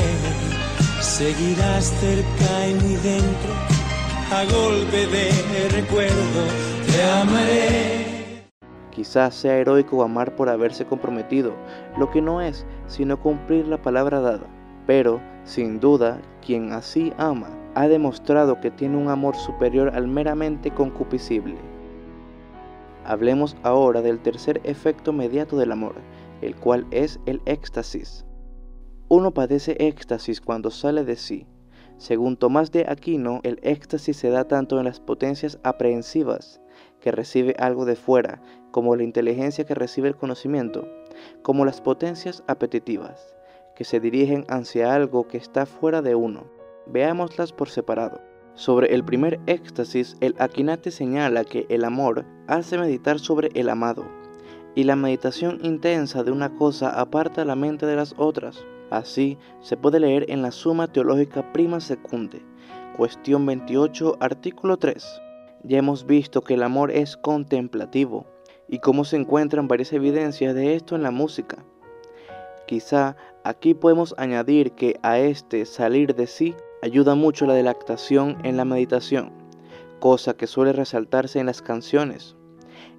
Seguirás 1.01 1.85
cerca 1.99 2.67
y 2.67 2.73
muy 2.75 2.95
dentro. 2.95 3.72
A 4.33 4.45
golpe 4.45 5.05
de 5.05 5.69
recuerdo. 5.69 6.41
Te 6.87 7.03
amaré. 7.03 8.43
Quizás 8.89 9.35
sea 9.35 9.57
heroico 9.57 10.01
amar 10.01 10.35
por 10.35 10.49
haberse 10.49 10.85
comprometido, 10.85 11.53
lo 11.99 12.09
que 12.09 12.19
no 12.19 12.41
es, 12.41 12.65
sino 12.87 13.19
cumplir 13.19 13.67
la 13.67 13.79
palabra 13.79 14.21
dada. 14.21 14.47
Pero, 14.87 15.21
sin 15.43 15.79
duda, 15.79 16.19
quien 16.43 16.71
así 16.71 17.13
ama 17.19 17.51
ha 17.75 17.87
demostrado 17.87 18.59
que 18.59 18.71
tiene 18.71 18.97
un 18.97 19.09
amor 19.09 19.35
superior 19.35 19.91
al 19.93 20.07
meramente 20.07 20.71
concupiscible. 20.71 21.57
Hablemos 23.05 23.55
ahora 23.61 24.01
del 24.01 24.19
tercer 24.19 24.61
efecto 24.63 25.13
mediato 25.13 25.57
del 25.57 25.71
amor, 25.71 25.93
el 26.41 26.55
cual 26.55 26.87
es 26.89 27.19
el 27.27 27.39
éxtasis. 27.45 28.25
Uno 29.09 29.31
padece 29.31 29.75
éxtasis 29.79 30.41
cuando 30.41 30.71
sale 30.71 31.03
de 31.03 31.17
sí. 31.17 31.45
Según 31.97 32.37
Tomás 32.37 32.71
de 32.71 32.85
Aquino, 32.87 33.39
el 33.43 33.59
éxtasis 33.63 34.17
se 34.17 34.29
da 34.29 34.45
tanto 34.45 34.79
en 34.79 34.85
las 34.85 34.99
potencias 34.99 35.59
aprehensivas, 35.63 36.61
que 36.99 37.11
recibe 37.11 37.55
algo 37.59 37.85
de 37.85 37.95
fuera, 37.95 38.41
como 38.71 38.95
la 38.95 39.03
inteligencia 39.03 39.65
que 39.65 39.75
recibe 39.75 40.07
el 40.07 40.15
conocimiento, 40.15 40.87
como 41.41 41.65
las 41.65 41.81
potencias 41.81 42.43
apetitivas, 42.47 43.35
que 43.75 43.83
se 43.83 43.99
dirigen 43.99 44.45
hacia 44.49 44.93
algo 44.93 45.27
que 45.27 45.37
está 45.37 45.65
fuera 45.65 46.01
de 46.01 46.15
uno. 46.15 46.45
Veámoslas 46.87 47.53
por 47.53 47.69
separado. 47.69 48.21
Sobre 48.55 48.93
el 48.93 49.03
primer 49.03 49.39
éxtasis, 49.47 50.15
el 50.19 50.35
Aquinate 50.37 50.91
señala 50.91 51.43
que 51.43 51.65
el 51.69 51.85
amor 51.85 52.25
hace 52.47 52.77
meditar 52.77 53.19
sobre 53.19 53.49
el 53.53 53.69
amado, 53.69 54.05
y 54.75 54.83
la 54.83 54.95
meditación 54.95 55.59
intensa 55.63 56.23
de 56.23 56.31
una 56.31 56.53
cosa 56.55 56.99
aparta 56.99 57.45
la 57.45 57.55
mente 57.55 57.85
de 57.85 57.95
las 57.95 58.13
otras. 58.17 58.63
Así 58.93 59.39
se 59.59 59.75
puede 59.75 59.99
leer 59.99 60.29
en 60.29 60.43
la 60.43 60.51
Suma 60.51 60.87
Teológica 60.87 61.51
Prima 61.51 61.79
Secunde, 61.79 62.43
cuestión 62.95 63.43
28, 63.43 64.17
artículo 64.19 64.77
3. 64.77 65.03
Ya 65.63 65.79
hemos 65.79 66.05
visto 66.05 66.41
que 66.41 66.53
el 66.53 66.61
amor 66.61 66.91
es 66.91 67.17
contemplativo, 67.17 68.27
y 68.67 68.77
cómo 68.77 69.03
se 69.03 69.15
encuentran 69.15 69.67
varias 69.67 69.93
evidencias 69.93 70.53
de 70.53 70.75
esto 70.75 70.95
en 70.95 71.01
la 71.01 71.09
música. 71.09 71.65
Quizá 72.67 73.15
aquí 73.43 73.73
podemos 73.73 74.13
añadir 74.19 74.73
que 74.73 74.99
a 75.01 75.17
este 75.17 75.65
salir 75.65 76.13
de 76.13 76.27
sí 76.27 76.53
ayuda 76.83 77.15
mucho 77.15 77.47
la 77.47 77.55
delactación 77.55 78.37
en 78.43 78.57
la 78.57 78.63
meditación, 78.63 79.31
cosa 80.01 80.35
que 80.35 80.45
suele 80.45 80.71
resaltarse 80.71 81.39
en 81.39 81.47
las 81.47 81.63
canciones. 81.63 82.35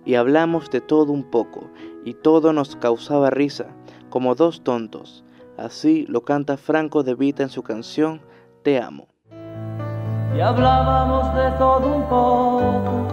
Y 0.05 0.17
hablamos 0.17 0.73
de 0.73 0.81
todo 0.81 1.13
un 1.13 1.31
poco, 1.31 1.71
y 2.05 2.15
todo 2.15 2.53
nos 2.53 2.75
causaba 2.75 3.31
risa, 3.31 3.69
como 4.11 4.35
dos 4.35 4.65
tontos. 4.65 5.25
Así 5.57 6.05
lo 6.09 6.23
canta 6.23 6.57
Franco 6.57 7.03
de 7.05 7.15
Vita 7.15 7.43
en 7.45 7.49
su 7.49 7.63
canción 7.63 8.21
Te 8.63 8.81
amo. 8.81 9.09
Y 10.37 10.41
hablábamos 10.41 11.33
de 11.35 11.51
todo 11.59 11.95
un 11.95 12.03
poco, 12.09 13.07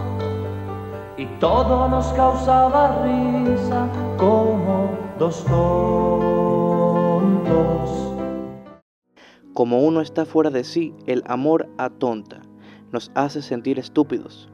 y 1.18 1.28
todo 1.40 1.88
nos 1.88 2.08
causaba 2.14 3.04
risa, 3.04 3.88
como 4.18 4.90
dos 5.20 5.46
tontos. 5.46 6.32
Como 9.54 9.82
uno 9.82 10.02
está 10.02 10.26
fuera 10.26 10.50
de 10.50 10.64
sí, 10.64 10.96
el 11.06 11.22
amor 11.28 11.70
atonta, 11.78 12.42
nos 12.92 13.12
hace 13.14 13.44
sentir 13.44 13.78
estúpidos. 13.78 14.50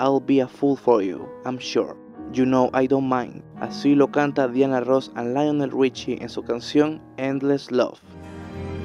I'll 0.00 0.20
be 0.20 0.40
a 0.40 0.48
fool 0.48 0.78
for 0.78 1.02
you, 1.02 1.28
I'm 1.44 1.58
sure. 1.58 2.07
You 2.32 2.44
know 2.44 2.70
I 2.74 2.86
don't 2.86 3.08
mind. 3.08 3.42
Así 3.60 3.94
lo 3.94 4.08
canta 4.08 4.48
Diana 4.48 4.80
Ross 4.80 5.10
and 5.14 5.34
Lionel 5.34 5.70
Richie 5.70 6.18
en 6.20 6.28
su 6.28 6.42
canción 6.42 7.00
Endless 7.16 7.70
Love. 7.70 7.98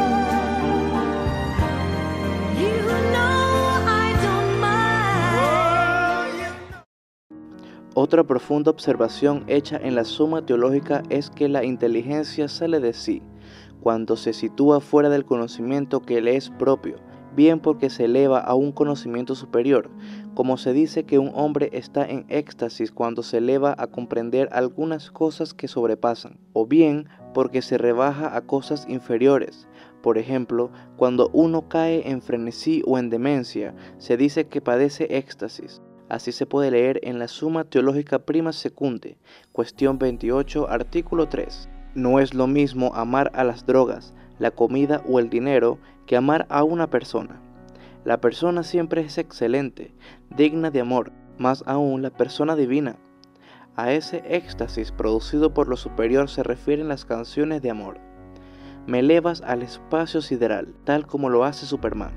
Otra 7.96 8.24
profunda 8.24 8.72
observación 8.72 9.44
hecha 9.48 9.78
en 9.78 9.96
la 9.96 10.04
suma 10.04 10.44
teológica 10.44 11.04
es 11.10 11.30
que 11.30 11.48
la 11.48 11.64
inteligencia 11.64 12.48
sale 12.48 12.80
de 12.80 12.92
sí 12.92 13.22
cuando 13.84 14.16
se 14.16 14.32
sitúa 14.32 14.80
fuera 14.80 15.10
del 15.10 15.26
conocimiento 15.26 16.02
que 16.02 16.22
le 16.22 16.38
es 16.38 16.50
propio, 16.52 16.96
bien 17.36 17.60
porque 17.60 17.90
se 17.90 18.06
eleva 18.06 18.40
a 18.40 18.56
un 18.56 18.72
conocimiento 18.72 19.36
superior, 19.36 19.90
como 20.36 20.56
se 20.56 20.72
dice 20.72 21.04
que 21.04 21.20
un 21.20 21.34
hombre 21.36 21.70
está 21.74 22.06
en 22.06 22.26
éxtasis 22.30 22.94
cuando 22.94 23.24
se 23.24 23.40
eleva 23.40 23.76
a 23.78 23.88
comprender 23.88 24.48
algunas 24.54 25.12
cosas 25.12 25.54
que 25.54 25.68
sobrepasan, 25.68 26.40
o 26.54 26.66
bien 26.66 27.10
porque 27.34 27.62
se 27.62 27.78
rebaja 27.78 28.38
a 28.38 28.42
cosas 28.48 28.88
inferiores. 28.88 29.68
Por 30.02 30.18
ejemplo, 30.18 30.72
cuando 30.96 31.30
uno 31.34 31.68
cae 31.68 32.10
en 32.10 32.22
frenesí 32.22 32.84
o 32.88 32.98
en 32.98 33.10
demencia, 33.10 33.76
se 33.98 34.16
dice 34.16 34.48
que 34.48 34.62
padece 34.62 35.18
éxtasis. 35.18 35.82
Así 36.08 36.32
se 36.32 36.46
puede 36.46 36.72
leer 36.72 37.02
en 37.04 37.20
la 37.20 37.28
Suma 37.28 37.66
Teológica 37.66 38.20
Prima 38.20 38.54
Secunde, 38.54 39.18
cuestión 39.52 40.00
28, 40.00 40.70
artículo 40.70 41.28
3. 41.28 41.70
No 41.96 42.20
es 42.20 42.34
lo 42.34 42.48
mismo 42.48 42.96
amar 42.96 43.32
a 43.36 43.44
las 43.44 43.66
drogas, 43.66 44.14
la 44.40 44.50
comida 44.52 45.04
o 45.08 45.20
el 45.20 45.30
dinero 45.30 45.78
que 46.08 46.18
amar 46.18 46.48
a 46.50 46.64
una 46.64 46.90
persona. 46.90 47.40
La 48.04 48.20
persona 48.20 48.64
siempre 48.64 49.02
es 49.02 49.18
excelente, 49.18 49.94
digna 50.36 50.72
de 50.72 50.82
amor, 50.82 51.12
más 51.38 51.64
aún 51.68 52.02
la 52.02 52.10
persona 52.10 52.56
divina. 52.56 52.98
A 53.76 53.92
ese 53.92 54.24
éxtasis 54.28 54.92
producido 54.92 55.54
por 55.54 55.68
lo 55.68 55.78
superior 55.78 56.30
se 56.30 56.44
refieren 56.44 56.88
las 56.88 57.06
canciones 57.06 57.62
de 57.62 57.70
amor. 57.70 58.00
Me 58.88 59.00
elevas 59.00 59.42
al 59.42 59.62
espacio 59.62 60.22
sideral, 60.22 60.74
tal 60.84 61.06
como 61.06 61.30
lo 61.30 61.44
hace 61.46 61.66
Superman. 61.66 62.12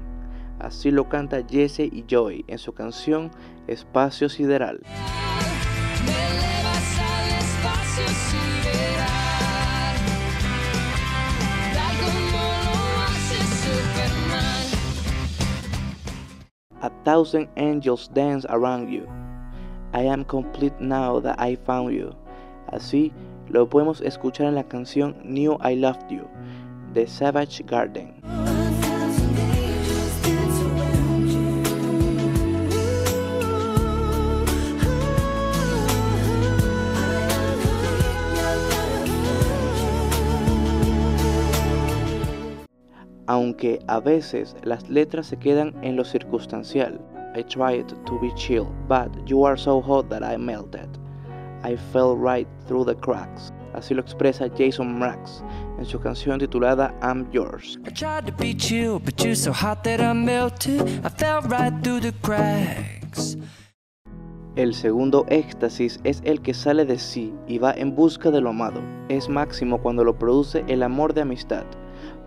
Así 0.58 0.90
lo 0.90 1.08
canta 1.08 1.44
Jesse 1.48 1.80
y 1.80 2.04
Joy 2.08 2.44
en 2.48 2.58
su 2.58 2.72
canción 2.72 3.30
Espacio 3.66 4.28
Sideral. 4.28 4.80
A 16.86 16.90
thousand 17.04 17.48
angels 17.56 18.06
dance 18.14 18.46
around 18.48 18.92
you. 18.92 19.10
I 19.92 20.02
am 20.02 20.24
complete 20.24 20.78
now 20.78 21.18
that 21.18 21.34
I 21.36 21.56
found 21.56 21.92
you. 21.92 22.14
Así 22.72 23.10
lo 23.48 23.66
podemos 23.66 24.00
escuchar 24.02 24.46
en 24.46 24.54
la 24.54 24.62
canción 24.62 25.16
New 25.24 25.58
I 25.60 25.74
Loved 25.74 26.08
You 26.08 26.28
de 26.94 27.08
Savage 27.08 27.64
Garden. 27.66 28.14
Aunque 43.26 43.80
a 43.88 44.00
veces 44.00 44.56
las 44.62 44.88
letras 44.88 45.26
se 45.26 45.36
quedan 45.36 45.74
en 45.82 45.96
lo 45.96 46.04
circunstancial. 46.04 47.00
I 47.34 47.42
tried 47.42 47.86
to 48.06 48.18
be 48.20 48.32
chill, 48.34 48.66
but 48.88 49.10
you 49.26 49.44
are 49.44 49.58
so 49.58 49.82
hot 49.82 50.08
that 50.08 50.22
I 50.22 50.38
melted. 50.38 50.88
I 51.62 51.76
fell 51.92 52.16
right 52.16 52.48
through 52.66 52.86
the 52.86 52.94
cracks. 52.94 53.52
Así 53.74 53.94
lo 53.94 54.00
expresa 54.00 54.48
Jason 54.56 54.98
Mraz 54.98 55.42
en 55.78 55.84
su 55.84 55.98
canción 55.98 56.38
titulada 56.38 56.94
I'm 57.02 57.26
Yours. 57.32 57.78
I 57.84 57.90
tried 57.90 58.26
to 58.26 58.32
be 58.32 58.54
chill, 58.54 58.98
but 58.98 59.22
you're 59.22 59.34
so 59.34 59.52
hot 59.52 59.82
that 59.84 60.00
I 60.00 60.14
melted. 60.14 60.82
I 61.04 61.10
fell 61.10 61.42
right 61.42 61.74
through 61.82 62.00
the 62.00 62.12
cracks. 62.22 63.36
El 64.56 64.72
segundo 64.72 65.26
éxtasis 65.28 66.00
es 66.04 66.22
el 66.24 66.40
que 66.40 66.54
sale 66.54 66.86
de 66.86 66.98
sí 66.98 67.34
y 67.46 67.58
va 67.58 67.74
en 67.74 67.94
busca 67.94 68.30
de 68.30 68.40
lo 68.40 68.50
amado. 68.50 68.80
Es 69.10 69.28
máximo 69.28 69.82
cuando 69.82 70.02
lo 70.02 70.18
produce 70.18 70.64
el 70.68 70.82
amor 70.82 71.12
de 71.12 71.20
amistad, 71.20 71.66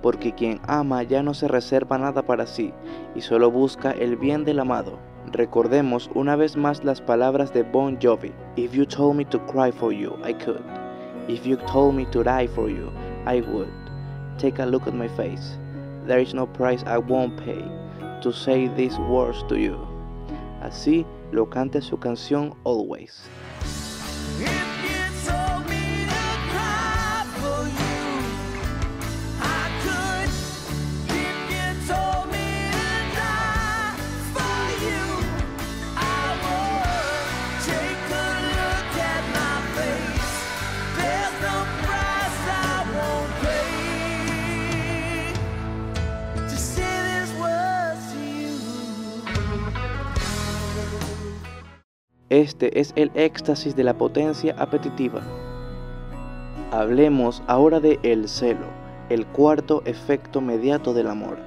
porque 0.02 0.34
quien 0.34 0.60
ama 0.68 1.04
ya 1.04 1.24
no 1.24 1.34
se 1.34 1.48
reserva 1.48 1.98
nada 1.98 2.24
para 2.24 2.46
sí 2.46 2.74
y 3.16 3.22
solo 3.22 3.52
busca 3.52 3.92
el 3.92 4.16
bien 4.16 4.46
del 4.46 4.60
amado. 4.60 5.00
Recordemos 5.32 6.10
una 6.16 6.36
vez 6.36 6.58
más 6.58 6.84
las 6.84 7.02
palabras 7.02 7.54
de 7.54 7.64
Bon 7.64 7.98
Jovi. 8.02 8.34
If 8.56 8.74
you 8.74 8.86
told 8.86 9.16
me 9.16 9.26
to 9.26 9.40
cry 9.46 9.72
for 9.72 9.94
you, 9.94 10.16
I 10.24 10.34
could. 10.34 10.64
If 11.28 11.46
you 11.46 11.58
told 11.58 11.96
me 11.96 12.06
to 12.08 12.24
die 12.24 12.48
for 12.48 12.70
you, 12.70 12.92
I 13.28 13.42
would. 13.42 13.70
Take 14.40 14.62
a 14.62 14.66
look 14.66 14.88
at 14.88 14.96
my 14.96 15.08
face. 15.10 15.60
There 16.08 16.20
is 16.20 16.34
no 16.34 16.48
price 16.48 16.84
I 16.88 16.98
won't 16.98 17.38
pay 17.38 17.64
to 18.22 18.32
say 18.32 18.68
these 18.76 18.98
words 18.98 19.44
to 19.50 19.56
you. 19.56 19.78
Así 20.62 21.06
lo 21.32 21.46
canta 21.46 21.82
su 21.82 21.98
canción 21.98 22.56
Always. 22.64 23.30
Este 52.30 52.80
es 52.80 52.94
el 52.96 53.10
éxtasis 53.16 53.76
de 53.76 53.84
la 53.84 53.96
potencia 53.96 54.54
apetitiva. 54.60 55.22
Hablemos 56.72 57.42
ahora 57.48 57.80
de 57.80 57.98
el 58.04 58.30
celo, 58.30 58.68
el 59.10 59.26
cuarto 59.26 59.82
efecto 59.86 60.40
mediato 60.40 60.94
del 60.94 61.08
amor. 61.08 61.40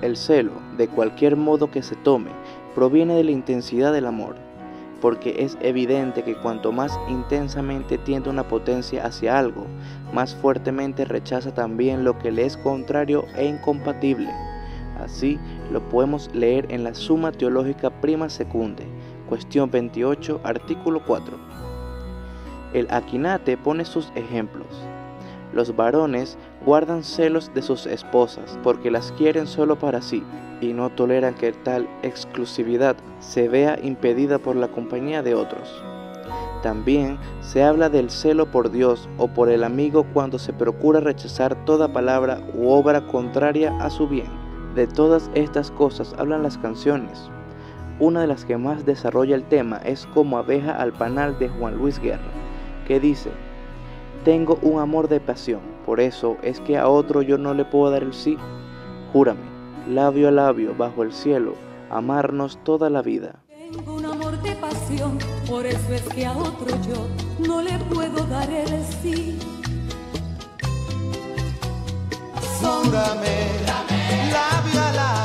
El 0.00 0.16
celo, 0.16 0.50
de 0.76 0.88
cualquier 0.88 1.36
modo 1.36 1.70
que 1.70 1.84
se 1.84 1.94
tome, 1.94 2.30
proviene 2.74 3.14
de 3.14 3.22
la 3.22 3.30
intensidad 3.30 3.92
del 3.92 4.06
amor, 4.06 4.34
porque 5.00 5.36
es 5.38 5.56
evidente 5.60 6.24
que 6.24 6.34
cuanto 6.34 6.72
más 6.72 6.98
intensamente 7.08 7.98
tiende 7.98 8.28
una 8.28 8.48
potencia 8.48 9.06
hacia 9.06 9.38
algo, 9.38 9.66
más 10.12 10.34
fuertemente 10.34 11.04
rechaza 11.04 11.54
también 11.54 12.02
lo 12.02 12.18
que 12.18 12.32
le 12.32 12.44
es 12.44 12.56
contrario 12.56 13.24
e 13.36 13.46
incompatible. 13.46 14.30
Así 14.98 15.38
lo 15.70 15.80
podemos 15.90 16.28
leer 16.34 16.66
en 16.70 16.82
la 16.82 16.92
Suma 16.94 17.30
Teológica 17.30 17.90
Prima 18.00 18.28
Secunde, 18.28 18.84
cuestión 19.32 19.70
28, 19.70 20.42
artículo 20.44 21.00
4. 21.06 21.38
El 22.74 22.86
Aquinate 22.90 23.56
pone 23.56 23.86
sus 23.86 24.12
ejemplos. 24.14 24.66
Los 25.54 25.74
varones 25.74 26.36
guardan 26.66 27.02
celos 27.02 27.50
de 27.54 27.62
sus 27.62 27.86
esposas 27.86 28.58
porque 28.62 28.90
las 28.90 29.10
quieren 29.12 29.46
solo 29.46 29.78
para 29.78 30.02
sí 30.02 30.22
y 30.60 30.74
no 30.74 30.90
toleran 30.90 31.32
que 31.32 31.52
tal 31.52 31.88
exclusividad 32.02 32.94
se 33.20 33.48
vea 33.48 33.78
impedida 33.82 34.38
por 34.38 34.54
la 34.54 34.68
compañía 34.68 35.22
de 35.22 35.34
otros. 35.34 35.82
También 36.62 37.16
se 37.40 37.64
habla 37.64 37.88
del 37.88 38.10
celo 38.10 38.50
por 38.50 38.70
Dios 38.70 39.08
o 39.16 39.28
por 39.28 39.48
el 39.48 39.64
amigo 39.64 40.04
cuando 40.12 40.38
se 40.38 40.52
procura 40.52 41.00
rechazar 41.00 41.64
toda 41.64 41.90
palabra 41.90 42.38
u 42.52 42.68
obra 42.68 43.06
contraria 43.06 43.74
a 43.80 43.88
su 43.88 44.06
bien. 44.06 44.28
De 44.74 44.86
todas 44.86 45.30
estas 45.32 45.70
cosas 45.70 46.14
hablan 46.18 46.42
las 46.42 46.58
canciones. 46.58 47.30
Una 48.02 48.22
de 48.22 48.26
las 48.26 48.44
que 48.44 48.56
más 48.56 48.84
desarrolla 48.84 49.36
el 49.36 49.44
tema 49.44 49.76
es 49.84 50.08
Como 50.12 50.36
abeja 50.36 50.72
al 50.72 50.92
panal 50.92 51.38
de 51.38 51.48
Juan 51.48 51.76
Luis 51.76 52.00
Guerra, 52.00 52.32
que 52.84 52.98
dice, 52.98 53.30
Tengo 54.24 54.58
un 54.60 54.80
amor 54.80 55.06
de 55.06 55.20
pasión, 55.20 55.60
por 55.86 56.00
eso 56.00 56.36
es 56.42 56.58
que 56.58 56.76
a 56.76 56.88
otro 56.88 57.22
yo 57.22 57.38
no 57.38 57.54
le 57.54 57.64
puedo 57.64 57.92
dar 57.92 58.02
el 58.02 58.12
sí. 58.12 58.36
Júrame, 59.12 59.44
labio 59.88 60.26
a 60.26 60.30
labio, 60.32 60.74
bajo 60.76 61.04
el 61.04 61.12
cielo, 61.12 61.54
amarnos 61.90 62.58
toda 62.64 62.90
la 62.90 63.02
vida. 63.02 63.36
Tengo 63.72 63.94
un 63.94 64.04
amor 64.04 64.36
de 64.42 64.56
pasión, 64.56 65.16
por 65.48 65.64
eso 65.64 65.94
es 65.94 66.02
que 66.08 66.26
a 66.26 66.36
otro 66.36 66.76
yo 66.84 67.06
no 67.46 67.62
le 67.62 67.78
puedo 67.94 68.26
dar 68.26 68.50
el 68.50 68.82
sí. 68.82 69.38
Júrame, 72.60 73.46
labio 74.32 74.82
a 74.82 74.92
labio, 74.92 75.21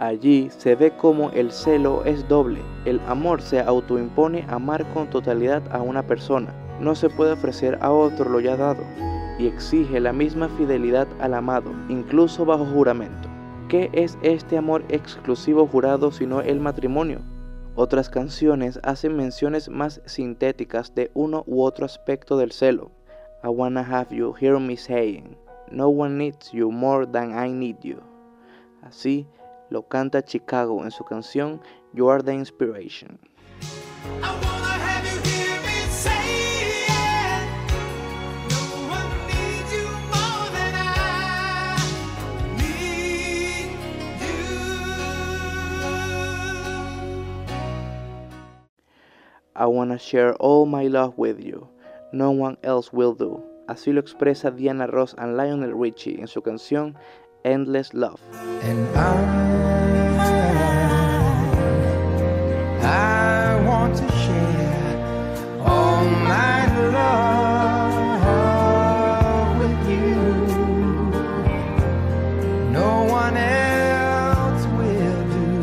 Allí 0.00 0.48
se 0.48 0.76
ve 0.76 0.92
cómo 0.96 1.28
el 1.32 1.52
celo 1.52 2.06
es 2.06 2.26
doble. 2.26 2.62
El 2.86 3.02
amor 3.06 3.42
se 3.42 3.60
autoimpone 3.60 4.46
amar 4.48 4.90
con 4.94 5.10
totalidad 5.10 5.62
a 5.70 5.82
una 5.82 6.06
persona. 6.06 6.54
No 6.80 6.94
se 6.94 7.10
puede 7.10 7.32
ofrecer 7.32 7.76
a 7.82 7.92
otro 7.92 8.30
lo 8.30 8.40
ya 8.40 8.56
dado 8.56 8.82
y 9.38 9.46
exige 9.46 10.00
la 10.00 10.14
misma 10.14 10.48
fidelidad 10.48 11.06
al 11.20 11.34
amado, 11.34 11.70
incluso 11.90 12.46
bajo 12.46 12.64
juramento. 12.64 13.28
¿Qué 13.68 13.90
es 13.92 14.16
este 14.22 14.56
amor 14.56 14.84
exclusivo 14.88 15.66
jurado 15.66 16.10
sino 16.10 16.40
el 16.40 16.60
matrimonio? 16.60 17.20
Otras 17.74 18.08
canciones 18.08 18.80
hacen 18.82 19.14
menciones 19.14 19.68
más 19.68 20.00
sintéticas 20.06 20.94
de 20.94 21.10
uno 21.12 21.44
u 21.46 21.62
otro 21.62 21.84
aspecto 21.84 22.38
del 22.38 22.52
celo. 22.52 22.90
I 23.44 23.48
wanna 23.48 23.82
have 23.82 24.16
you 24.16 24.32
hear 24.32 24.58
me 24.58 24.78
saying, 24.78 25.36
no 25.70 25.90
one 25.90 26.16
needs 26.16 26.52
you 26.52 26.70
more 26.70 27.06
than 27.06 27.38
I 27.38 27.52
need 27.52 27.76
you. 27.82 27.98
Así 28.82 29.26
lo 29.70 29.88
canta 29.88 30.22
Chicago 30.22 30.84
en 30.84 30.90
su 30.90 31.04
canción 31.04 31.60
You 31.94 32.10
Are 32.10 32.22
the 32.22 32.34
Inspiration. 32.34 33.18
I 49.60 49.66
wanna 49.66 49.98
share 49.98 50.34
all 50.36 50.64
my 50.64 50.86
love 50.88 51.18
with 51.18 51.38
you. 51.38 51.68
No 52.12 52.30
one 52.30 52.56
else 52.62 52.92
will 52.92 53.12
do. 53.12 53.42
Así 53.68 53.92
lo 53.92 54.00
expresa 54.00 54.50
Diana 54.50 54.86
Ross 54.86 55.14
and 55.18 55.36
Lionel 55.36 55.78
Richie 55.78 56.18
en 56.18 56.26
su 56.28 56.40
canción 56.42 56.96
Endless 57.44 57.94
Love. 57.94 58.20
And 58.62 58.86
I, 58.94 59.10
I 62.82 63.56
want 63.66 63.96
to 63.96 64.06
share 64.12 64.96
all 65.64 66.04
my 66.04 66.66
love 66.92 68.30
with 69.58 69.88
you. 69.88 70.16
No 72.70 73.04
one 73.04 73.36
else 73.36 74.66
will 74.76 75.24
do. 75.30 75.60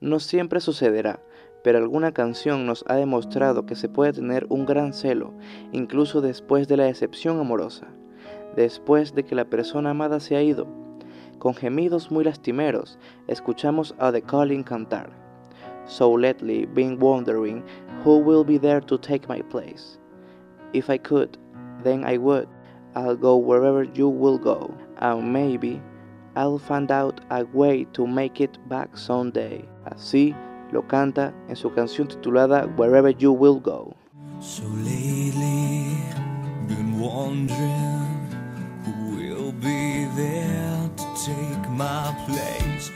No 0.00 0.20
siempre 0.20 0.60
sucederá, 0.60 1.20
pero 1.62 1.78
alguna 1.78 2.12
canción 2.12 2.64
nos 2.66 2.84
ha 2.88 2.94
demostrado 2.94 3.66
que 3.66 3.76
se 3.76 3.88
puede 3.88 4.12
tener 4.12 4.46
un 4.48 4.64
gran 4.64 4.92
celo, 4.94 5.34
incluso 5.72 6.20
después 6.20 6.68
de 6.68 6.76
la 6.76 6.84
decepción 6.84 7.40
amorosa, 7.40 7.88
después 8.56 9.14
de 9.14 9.24
que 9.24 9.34
la 9.34 9.44
persona 9.44 9.90
amada 9.90 10.18
se 10.18 10.36
ha 10.36 10.42
ido. 10.42 10.66
Con 11.38 11.54
gemidos 11.54 12.10
muy 12.10 12.24
lastimeros, 12.24 12.98
escuchamos 13.28 13.94
a 13.98 14.10
The 14.10 14.22
Calling 14.22 14.64
cantar. 14.64 15.10
So 15.86 16.16
lately 16.16 16.66
been 16.66 16.98
wondering 16.98 17.62
who 18.04 18.18
will 18.18 18.44
be 18.44 18.58
there 18.58 18.80
to 18.80 18.98
take 18.98 19.28
my 19.28 19.42
place. 19.42 19.98
If 20.72 20.90
I 20.90 20.98
could, 20.98 21.38
then 21.84 22.04
I 22.04 22.18
would. 22.18 22.48
I'll 22.94 23.16
go 23.16 23.36
wherever 23.36 23.84
you 23.84 24.08
will 24.08 24.38
go, 24.38 24.74
and 24.98 25.32
maybe 25.32 25.80
I'll 26.34 26.58
find 26.58 26.90
out 26.90 27.20
a 27.30 27.44
way 27.52 27.86
to 27.92 28.06
make 28.06 28.40
it 28.40 28.58
back 28.68 28.96
someday. 28.96 29.64
Así 29.84 30.34
lo 30.72 30.82
canta 30.82 31.32
en 31.48 31.56
su 31.56 31.70
canción 31.70 32.08
titulada 32.08 32.66
Wherever 32.76 33.10
You 33.10 33.32
Will 33.32 33.60
Go. 33.60 33.94
So 34.40 34.64
lately, 34.64 35.98
been 36.66 36.98
wondering 36.98 38.05
take 40.16 41.68
my 41.70 42.14
place. 42.26 42.92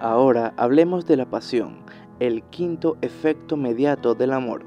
Ahora 0.00 0.52
hablemos 0.56 1.06
de 1.06 1.16
la 1.16 1.30
pasión, 1.30 1.84
el 2.18 2.42
quinto 2.44 2.96
efecto 3.02 3.56
mediato 3.56 4.14
del 4.14 4.32
amor. 4.32 4.64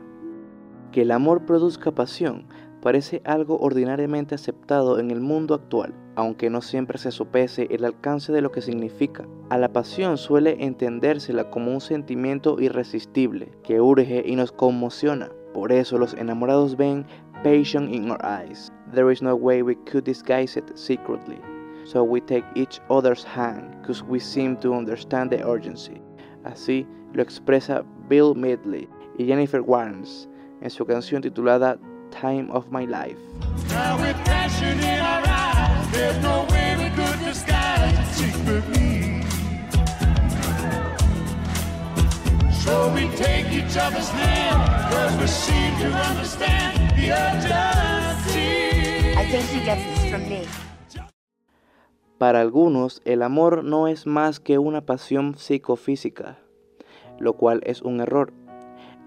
Que 0.92 1.02
el 1.02 1.12
amor 1.12 1.46
produzca 1.46 1.92
pasión 1.92 2.48
parece 2.86 3.24
algo 3.26 3.58
ordinariamente 3.58 4.36
aceptado 4.36 5.00
en 5.00 5.10
el 5.10 5.20
mundo 5.20 5.56
actual, 5.56 5.96
aunque 6.16 6.52
no 6.52 6.62
siempre 6.62 7.00
se 7.00 7.10
sopese 7.10 7.68
el 7.72 7.84
alcance 7.84 8.32
de 8.32 8.44
lo 8.44 8.52
que 8.52 8.62
significa. 8.62 9.28
A 9.50 9.58
la 9.58 9.74
pasión 9.74 10.20
suele 10.20 10.56
entendérsela 10.64 11.50
como 11.50 11.74
un 11.74 11.82
sentimiento 11.82 12.60
irresistible 12.60 13.52
que 13.64 13.82
urge 13.82 14.22
y 14.24 14.36
nos 14.36 14.52
conmociona. 14.52 15.32
Por 15.52 15.72
eso 15.72 15.98
los 15.98 16.14
enamorados 16.14 16.78
ven 16.78 17.08
passion 17.44 17.92
in 17.92 18.12
our 18.12 18.24
eyes. 18.24 18.72
There 18.94 19.12
is 19.12 19.24
no 19.24 19.34
way 19.34 19.64
we 19.64 19.78
could 19.92 20.04
disguise 20.04 20.56
it 20.56 20.70
secretly. 20.76 21.40
So 21.86 22.04
we 22.04 22.22
take 22.22 22.46
each 22.54 22.80
other's 22.92 23.26
hand, 23.26 23.84
cause 23.84 24.04
we 24.04 24.20
seem 24.20 24.58
to 24.58 24.76
understand 24.76 25.32
the 25.32 25.44
urgency. 25.44 26.00
Así 26.44 26.86
lo 27.14 27.24
expresa 27.24 27.84
Bill 28.08 28.36
Medley 28.36 28.88
y 29.18 29.26
Jennifer 29.26 29.62
Warnes 29.62 30.30
en 30.62 30.70
su 30.70 30.86
canción 30.86 31.24
titulada 31.24 31.80
Time 32.20 32.50
of 32.52 32.72
My 32.72 32.86
Life. 32.86 33.18
So 42.66 42.90
we 42.94 43.08
take 43.16 43.52
each 43.52 43.78
other's 43.78 44.10
hand, 44.10 44.92
cause 44.92 45.16
we 45.20 45.28
seem 45.28 45.78
to 45.82 45.94
understand 45.94 46.98
the 46.98 47.12
urgency. 47.12 48.46
I 49.16 49.26
think 49.30 49.46
he 49.50 49.60
gets 49.64 49.84
this 49.84 50.10
from 50.10 50.28
me. 50.28 50.48
Para 52.18 52.40
algunos, 52.42 53.02
el 53.06 53.22
amor 53.22 53.64
no 53.64 53.88
es 53.88 54.08
más 54.08 54.40
que 54.40 54.58
una 54.58 54.82
pasión 54.82 55.38
psicofísica, 55.38 56.38
lo 57.20 57.34
cual 57.34 57.62
es 57.66 57.82
un 57.82 58.00
error. 58.00 58.32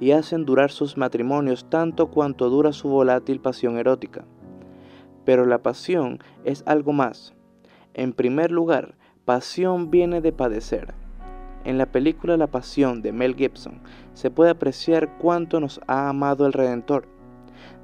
Y 0.00 0.12
hacen 0.12 0.44
durar 0.44 0.70
sus 0.70 0.96
matrimonios 0.96 1.66
tanto 1.68 2.10
cuanto 2.10 2.50
dura 2.50 2.72
su 2.72 2.88
volátil 2.88 3.40
pasión 3.40 3.78
erótica. 3.78 4.24
Pero 5.24 5.46
la 5.46 5.58
pasión 5.58 6.18
es 6.44 6.62
algo 6.66 6.92
más. 6.92 7.34
En 7.94 8.12
primer 8.12 8.50
lugar, 8.50 8.94
pasión 9.24 9.90
viene 9.90 10.20
de 10.20 10.32
padecer. 10.32 10.94
En 11.64 11.76
la 11.76 11.86
película 11.86 12.36
La 12.36 12.46
Pasión 12.46 13.02
de 13.02 13.12
Mel 13.12 13.34
Gibson 13.34 13.80
se 14.14 14.30
puede 14.30 14.50
apreciar 14.50 15.18
cuánto 15.18 15.60
nos 15.60 15.80
ha 15.86 16.08
amado 16.08 16.46
el 16.46 16.52
Redentor. 16.52 17.06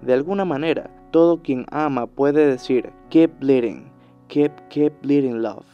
De 0.01 0.15
alguna 0.15 0.45
manera, 0.45 0.91
todo 1.11 1.43
quien 1.43 1.67
ama 1.71 2.07
puede 2.07 2.47
decir, 2.47 2.91
keep 3.11 3.39
bleeding, 3.41 3.91
keep, 4.29 4.53
keep 4.69 4.93
bleeding 5.03 5.43
love, 5.43 5.67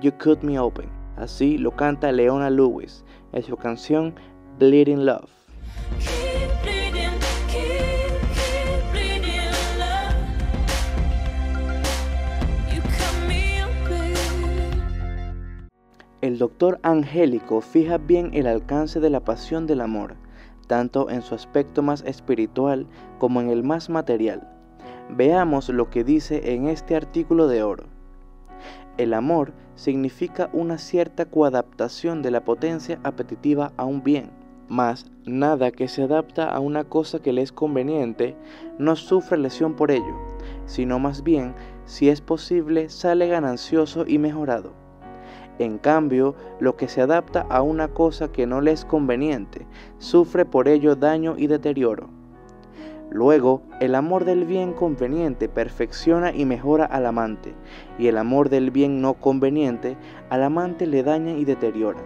you 0.00 0.10
cut 0.18 0.42
me 0.42 0.58
open. 0.58 0.86
Así 1.16 1.56
lo 1.56 1.70
canta 1.70 2.12
Leona 2.12 2.50
Lewis 2.50 3.04
en 3.32 3.42
su 3.42 3.56
canción 3.56 4.14
Bleeding 4.58 5.06
Love. 5.06 5.35
El 16.26 16.38
doctor 16.38 16.80
Angélico 16.82 17.60
fija 17.60 17.98
bien 17.98 18.30
el 18.32 18.48
alcance 18.48 18.98
de 18.98 19.10
la 19.10 19.20
pasión 19.20 19.68
del 19.68 19.80
amor, 19.80 20.16
tanto 20.66 21.08
en 21.08 21.22
su 21.22 21.36
aspecto 21.36 21.82
más 21.82 22.02
espiritual 22.02 22.88
como 23.18 23.40
en 23.40 23.48
el 23.48 23.62
más 23.62 23.88
material. 23.88 24.48
Veamos 25.08 25.68
lo 25.68 25.88
que 25.88 26.02
dice 26.02 26.54
en 26.54 26.66
este 26.66 26.96
artículo 26.96 27.46
de 27.46 27.62
oro. 27.62 27.84
El 28.96 29.14
amor 29.14 29.52
significa 29.76 30.50
una 30.52 30.78
cierta 30.78 31.26
coadaptación 31.26 32.22
de 32.22 32.32
la 32.32 32.44
potencia 32.44 32.98
apetitiva 33.04 33.72
a 33.76 33.84
un 33.84 34.02
bien, 34.02 34.30
mas 34.68 35.06
nada 35.24 35.70
que 35.70 35.88
se 35.88 36.02
adapta 36.02 36.48
a 36.48 36.60
una 36.60 36.84
cosa 36.84 37.20
que 37.20 37.32
le 37.32 37.42
es 37.42 37.52
conveniente 37.52 38.36
no 38.78 38.96
sufre 38.96 39.38
lesión 39.38 39.74
por 39.74 39.90
ello, 39.90 40.14
sino 40.66 40.98
más 40.98 41.22
bien, 41.22 41.54
si 41.84 42.08
es 42.08 42.20
posible, 42.20 42.88
sale 42.88 43.28
ganancioso 43.28 44.04
y 44.06 44.18
mejorado. 44.18 44.72
En 45.58 45.78
cambio, 45.78 46.34
lo 46.60 46.76
que 46.76 46.88
se 46.88 47.00
adapta 47.00 47.46
a 47.48 47.62
una 47.62 47.88
cosa 47.88 48.30
que 48.30 48.46
no 48.46 48.60
le 48.60 48.72
es 48.72 48.84
conveniente, 48.84 49.66
sufre 49.98 50.44
por 50.44 50.68
ello 50.68 50.96
daño 50.96 51.34
y 51.38 51.46
deterioro. 51.46 52.10
Luego, 53.10 53.62
el 53.80 53.94
amor 53.94 54.24
del 54.24 54.44
bien 54.44 54.72
conveniente 54.72 55.48
perfecciona 55.48 56.32
y 56.34 56.44
mejora 56.44 56.84
al 56.84 57.06
amante, 57.06 57.54
y 57.98 58.08
el 58.08 58.18
amor 58.18 58.50
del 58.50 58.70
bien 58.70 59.00
no 59.00 59.14
conveniente 59.14 59.96
al 60.28 60.42
amante 60.42 60.86
le 60.86 61.02
daña 61.02 61.32
y 61.32 61.44
deteriora. 61.44 62.00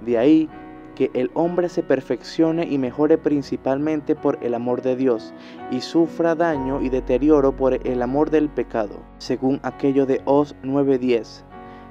De 0.00 0.16
ahí 0.16 0.48
que 0.94 1.10
el 1.14 1.30
hombre 1.34 1.68
se 1.68 1.82
perfeccione 1.82 2.66
y 2.66 2.78
mejore 2.78 3.18
principalmente 3.18 4.14
por 4.14 4.38
el 4.42 4.54
amor 4.54 4.82
de 4.82 4.96
Dios, 4.96 5.32
y 5.70 5.80
sufra 5.80 6.34
daño 6.34 6.80
y 6.82 6.88
deterioro 6.88 7.56
por 7.56 7.74
el 7.86 8.02
amor 8.02 8.30
del 8.30 8.48
pecado, 8.48 8.96
según 9.18 9.60
aquello 9.62 10.06
de 10.06 10.20
Os 10.24 10.54
9:10 10.62 11.44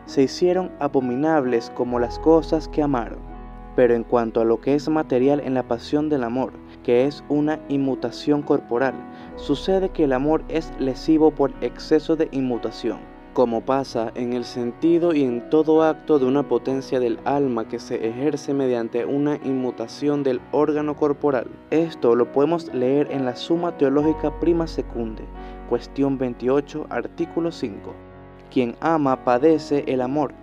se 0.05 0.23
hicieron 0.23 0.71
abominables 0.79 1.69
como 1.69 1.99
las 1.99 2.19
cosas 2.19 2.67
que 2.67 2.81
amaron. 2.81 3.19
Pero 3.75 3.93
en 3.93 4.03
cuanto 4.03 4.41
a 4.41 4.45
lo 4.45 4.59
que 4.59 4.75
es 4.75 4.89
material 4.89 5.39
en 5.39 5.53
la 5.53 5.63
pasión 5.63 6.09
del 6.09 6.25
amor, 6.25 6.51
que 6.83 7.05
es 7.05 7.23
una 7.29 7.59
inmutación 7.69 8.41
corporal, 8.41 8.93
sucede 9.37 9.89
que 9.89 10.03
el 10.03 10.11
amor 10.11 10.43
es 10.49 10.73
lesivo 10.79 11.31
por 11.31 11.53
exceso 11.61 12.17
de 12.17 12.27
inmutación, 12.31 12.99
como 13.33 13.61
pasa 13.61 14.11
en 14.15 14.33
el 14.33 14.43
sentido 14.43 15.13
y 15.13 15.23
en 15.23 15.49
todo 15.49 15.83
acto 15.83 16.19
de 16.19 16.25
una 16.25 16.47
potencia 16.47 16.99
del 16.99 17.19
alma 17.23 17.67
que 17.67 17.79
se 17.79 18.07
ejerce 18.07 18.53
mediante 18.53 19.05
una 19.05 19.37
inmutación 19.37 20.23
del 20.23 20.41
órgano 20.51 20.95
corporal. 20.97 21.47
Esto 21.69 22.15
lo 22.15 22.31
podemos 22.31 22.73
leer 22.73 23.07
en 23.09 23.23
la 23.23 23.35
Suma 23.35 23.77
Teológica 23.77 24.37
Prima 24.39 24.67
Secunde, 24.67 25.23
cuestión 25.69 26.17
28, 26.17 26.87
artículo 26.89 27.51
5. 27.51 27.93
Quien 28.51 28.75
ama 28.81 29.23
padece 29.23 29.85
el 29.87 30.01
amor. 30.01 30.33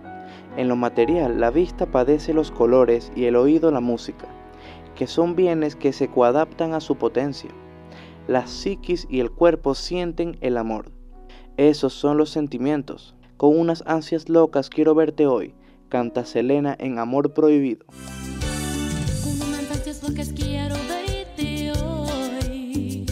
En 0.57 0.67
lo 0.67 0.75
material, 0.75 1.39
la 1.39 1.51
vista 1.51 1.85
padece 1.85 2.33
los 2.33 2.49
colores 2.49 3.11
y 3.15 3.25
el 3.25 3.35
oído 3.35 3.69
la 3.69 3.81
música, 3.81 4.27
que 4.95 5.05
son 5.05 5.35
bienes 5.35 5.75
que 5.75 5.93
se 5.93 6.07
coadaptan 6.07 6.73
a 6.73 6.79
su 6.79 6.95
potencia. 6.95 7.51
La 8.27 8.47
psiquis 8.47 9.05
y 9.09 9.19
el 9.19 9.29
cuerpo 9.29 9.75
sienten 9.75 10.37
el 10.41 10.57
amor. 10.57 10.98
Esos 11.59 11.91
son 11.91 12.15
los 12.15 12.29
sentimientos. 12.29 13.15
Con 13.35 13.59
unas 13.59 13.83
ansias 13.85 14.29
locas 14.29 14.69
quiero 14.69 14.95
verte 14.95 15.27
hoy, 15.27 15.53
canta 15.89 16.23
Selena 16.23 16.73
en 16.79 16.99
Amor 16.99 17.33
Prohibido. 17.33 17.85
Con 17.85 19.45
unas 19.45 19.69
ansias 19.69 20.01
locas 20.01 20.31
quiero 20.33 20.75
verte 20.87 21.73
hoy. 21.83 23.05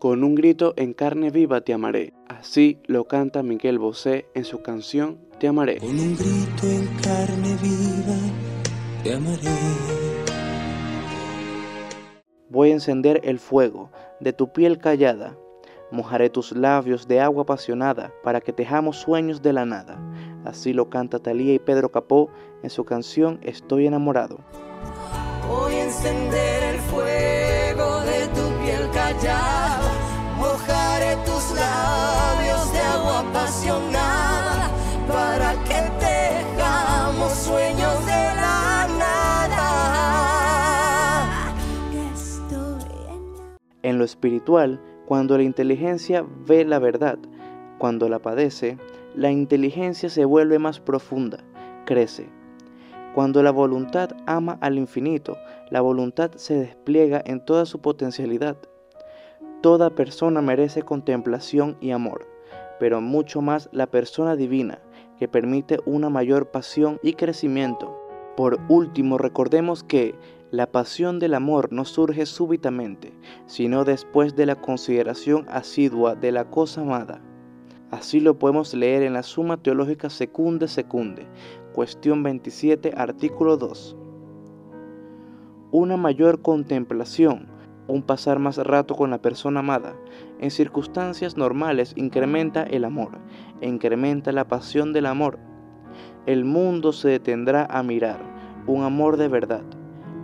Con 0.00 0.24
un 0.24 0.34
grito 0.34 0.74
en 0.76 0.94
carne 0.94 1.30
viva 1.30 1.60
te 1.60 1.72
amaré. 1.72 2.12
Así 2.26 2.80
lo 2.86 3.04
canta 3.04 3.44
Miguel 3.44 3.78
Bosé 3.78 4.26
en 4.34 4.44
su 4.44 4.60
canción 4.60 5.20
Te 5.38 5.46
amaré. 5.46 5.78
Con 5.78 5.90
un 5.90 6.16
grito 6.16 6.66
en 6.66 6.88
carne 7.04 7.56
viva 7.62 8.16
te 9.04 9.14
amaré. 9.14 9.48
Voy 12.50 12.70
a 12.70 12.74
encender 12.74 13.20
el 13.22 13.38
fuego 13.38 13.92
de 14.18 14.32
tu 14.32 14.52
piel 14.52 14.78
callada. 14.78 15.36
Mojaré 15.92 16.30
tus 16.30 16.52
labios 16.52 17.06
de 17.06 17.20
agua 17.20 17.42
apasionada 17.42 18.14
para 18.24 18.40
que 18.40 18.50
tejamos 18.50 18.96
sueños 18.96 19.42
de 19.42 19.52
la 19.52 19.66
nada. 19.66 19.98
Así 20.42 20.72
lo 20.72 20.88
canta 20.88 21.18
Talía 21.18 21.52
y 21.52 21.58
Pedro 21.58 21.90
Capó 21.90 22.30
en 22.62 22.70
su 22.70 22.86
canción 22.86 23.38
Estoy 23.42 23.86
enamorado. 23.86 24.38
Voy 25.46 25.74
a 25.74 25.84
encender 25.84 26.62
el 26.74 26.80
fuego 26.80 28.00
de 28.00 28.26
tu 28.28 28.48
piel 28.64 28.88
callada. 28.90 29.92
Mojaré 30.38 31.16
tus 31.26 31.52
labios 31.54 32.72
de 32.72 32.78
agua 32.80 33.18
apasionada 33.28 34.70
para 35.06 35.52
que 35.64 35.92
tejamos 36.00 37.32
sueños 37.34 38.06
de 38.06 38.34
la 38.34 38.88
nada. 38.98 39.68
Estoy. 42.14 42.80
En 43.82 43.98
lo 43.98 44.04
espiritual, 44.04 44.80
cuando 45.12 45.36
la 45.36 45.44
inteligencia 45.44 46.24
ve 46.46 46.64
la 46.64 46.78
verdad, 46.78 47.18
cuando 47.76 48.08
la 48.08 48.18
padece, 48.20 48.78
la 49.14 49.30
inteligencia 49.30 50.08
se 50.08 50.24
vuelve 50.24 50.58
más 50.58 50.80
profunda, 50.80 51.44
crece. 51.84 52.30
Cuando 53.14 53.42
la 53.42 53.50
voluntad 53.50 54.12
ama 54.24 54.56
al 54.62 54.78
infinito, 54.78 55.36
la 55.68 55.82
voluntad 55.82 56.30
se 56.36 56.54
despliega 56.54 57.20
en 57.26 57.44
toda 57.44 57.66
su 57.66 57.82
potencialidad. 57.82 58.56
Toda 59.60 59.90
persona 59.90 60.40
merece 60.40 60.80
contemplación 60.80 61.76
y 61.82 61.90
amor, 61.90 62.26
pero 62.80 63.02
mucho 63.02 63.42
más 63.42 63.68
la 63.70 63.88
persona 63.88 64.34
divina, 64.34 64.78
que 65.18 65.28
permite 65.28 65.78
una 65.84 66.08
mayor 66.08 66.50
pasión 66.50 66.98
y 67.02 67.12
crecimiento. 67.12 68.00
Por 68.34 68.58
último, 68.70 69.18
recordemos 69.18 69.84
que 69.84 70.14
la 70.52 70.70
pasión 70.70 71.18
del 71.18 71.32
amor 71.32 71.72
no 71.72 71.86
surge 71.86 72.26
súbitamente, 72.26 73.14
sino 73.46 73.84
después 73.84 74.36
de 74.36 74.44
la 74.44 74.54
consideración 74.54 75.46
asidua 75.48 76.14
de 76.14 76.30
la 76.30 76.50
cosa 76.50 76.82
amada. 76.82 77.22
Así 77.90 78.20
lo 78.20 78.38
podemos 78.38 78.74
leer 78.74 79.02
en 79.02 79.14
la 79.14 79.22
Suma 79.22 79.56
Teológica 79.56 80.10
Secunde 80.10 80.68
Secunde, 80.68 81.26
cuestión 81.72 82.22
27, 82.22 82.92
artículo 82.94 83.56
2. 83.56 83.96
Una 85.70 85.96
mayor 85.96 86.42
contemplación, 86.42 87.48
un 87.88 88.02
pasar 88.02 88.38
más 88.38 88.58
rato 88.58 88.94
con 88.94 89.08
la 89.08 89.22
persona 89.22 89.60
amada, 89.60 89.96
en 90.38 90.50
circunstancias 90.50 91.34
normales 91.34 91.94
incrementa 91.96 92.64
el 92.64 92.84
amor, 92.84 93.18
incrementa 93.62 94.32
la 94.32 94.46
pasión 94.46 94.92
del 94.92 95.06
amor. 95.06 95.38
El 96.26 96.44
mundo 96.44 96.92
se 96.92 97.08
detendrá 97.08 97.64
a 97.70 97.82
mirar, 97.82 98.20
un 98.66 98.82
amor 98.82 99.16
de 99.16 99.28
verdad. 99.28 99.64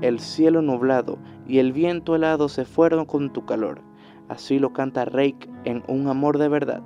El 0.01 0.21
cielo 0.21 0.63
nublado 0.63 1.19
y 1.47 1.59
el 1.59 1.73
viento 1.73 2.15
helado 2.15 2.49
se 2.49 2.65
fueron 2.65 3.05
con 3.05 3.33
tu 3.33 3.45
calor. 3.45 3.83
Así 4.29 4.59
lo 4.59 4.73
canta 4.73 5.05
Reik 5.05 5.49
en 5.65 5.83
Un 5.89 6.09
amor 6.09 6.39
de 6.39 6.49
verdad. 6.49 6.83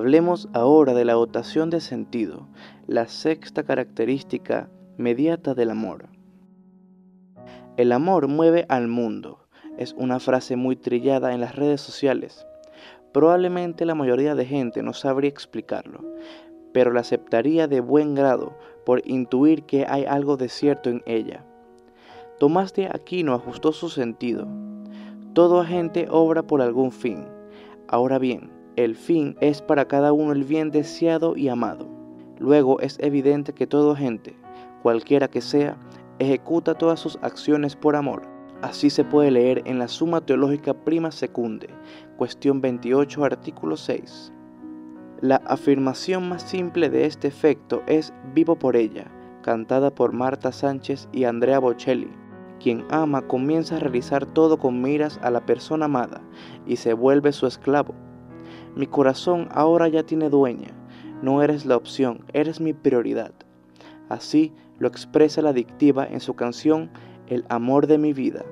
Hablemos 0.00 0.48
ahora 0.54 0.94
de 0.94 1.04
la 1.04 1.12
dotación 1.12 1.68
de 1.68 1.78
sentido, 1.78 2.48
la 2.86 3.06
sexta 3.06 3.64
característica 3.64 4.70
mediata 4.96 5.52
del 5.52 5.68
amor. 5.68 6.08
El 7.76 7.92
amor 7.92 8.26
mueve 8.26 8.64
al 8.70 8.88
mundo. 8.88 9.46
Es 9.76 9.92
una 9.98 10.18
frase 10.18 10.56
muy 10.56 10.74
trillada 10.74 11.34
en 11.34 11.42
las 11.42 11.54
redes 11.54 11.82
sociales. 11.82 12.46
Probablemente 13.12 13.84
la 13.84 13.94
mayoría 13.94 14.34
de 14.34 14.46
gente 14.46 14.82
no 14.82 14.94
sabría 14.94 15.28
explicarlo, 15.28 16.02
pero 16.72 16.94
la 16.94 17.00
aceptaría 17.00 17.68
de 17.68 17.80
buen 17.82 18.14
grado 18.14 18.56
por 18.86 19.02
intuir 19.04 19.64
que 19.64 19.84
hay 19.86 20.06
algo 20.06 20.38
de 20.38 20.48
cierto 20.48 20.88
en 20.88 21.02
ella. 21.04 21.44
Tomás 22.38 22.72
de 22.72 22.86
Aquino 22.86 23.34
ajustó 23.34 23.70
su 23.72 23.90
sentido. 23.90 24.48
Todo 25.34 25.60
agente 25.60 26.06
obra 26.08 26.42
por 26.42 26.62
algún 26.62 26.90
fin. 26.90 27.26
Ahora 27.86 28.18
bien, 28.18 28.59
el 28.76 28.96
fin 28.96 29.36
es 29.40 29.62
para 29.62 29.86
cada 29.86 30.12
uno 30.12 30.32
el 30.32 30.44
bien 30.44 30.70
deseado 30.70 31.36
y 31.36 31.48
amado. 31.48 31.88
Luego 32.38 32.80
es 32.80 32.98
evidente 33.00 33.52
que 33.52 33.66
todo 33.66 33.92
agente, 33.92 34.36
cualquiera 34.82 35.28
que 35.28 35.40
sea, 35.40 35.76
ejecuta 36.18 36.74
todas 36.74 37.00
sus 37.00 37.18
acciones 37.22 37.76
por 37.76 37.96
amor. 37.96 38.22
Así 38.62 38.90
se 38.90 39.04
puede 39.04 39.30
leer 39.30 39.62
en 39.64 39.78
la 39.78 39.88
Suma 39.88 40.20
Teológica 40.20 40.74
Prima 40.74 41.10
Secunde, 41.10 41.68
cuestión 42.16 42.60
28, 42.60 43.24
artículo 43.24 43.76
6. 43.76 44.32
La 45.22 45.36
afirmación 45.46 46.28
más 46.28 46.42
simple 46.42 46.88
de 46.88 47.06
este 47.06 47.28
efecto 47.28 47.82
es 47.86 48.12
Vivo 48.34 48.56
por 48.56 48.76
ella, 48.76 49.10
cantada 49.42 49.94
por 49.94 50.12
Marta 50.12 50.52
Sánchez 50.52 51.08
y 51.12 51.24
Andrea 51.24 51.58
Bocelli. 51.58 52.10
Quien 52.58 52.84
ama 52.90 53.22
comienza 53.22 53.76
a 53.76 53.80
realizar 53.80 54.26
todo 54.26 54.58
con 54.58 54.82
miras 54.82 55.18
a 55.22 55.30
la 55.30 55.44
persona 55.44 55.86
amada 55.86 56.22
y 56.66 56.76
se 56.76 56.92
vuelve 56.92 57.32
su 57.32 57.46
esclavo. 57.46 57.94
Mi 58.76 58.86
corazón 58.86 59.48
ahora 59.52 59.88
ya 59.88 60.04
tiene 60.04 60.30
dueña, 60.30 60.68
no 61.22 61.42
eres 61.42 61.66
la 61.66 61.76
opción, 61.76 62.24
eres 62.32 62.60
mi 62.60 62.72
prioridad. 62.72 63.32
Así 64.08 64.52
lo 64.78 64.88
expresa 64.88 65.42
la 65.42 65.50
adictiva 65.50 66.06
en 66.06 66.20
su 66.20 66.34
canción 66.34 66.90
El 67.26 67.44
amor 67.48 67.86
de 67.86 67.98
mi 67.98 68.12
vida. 68.12 68.44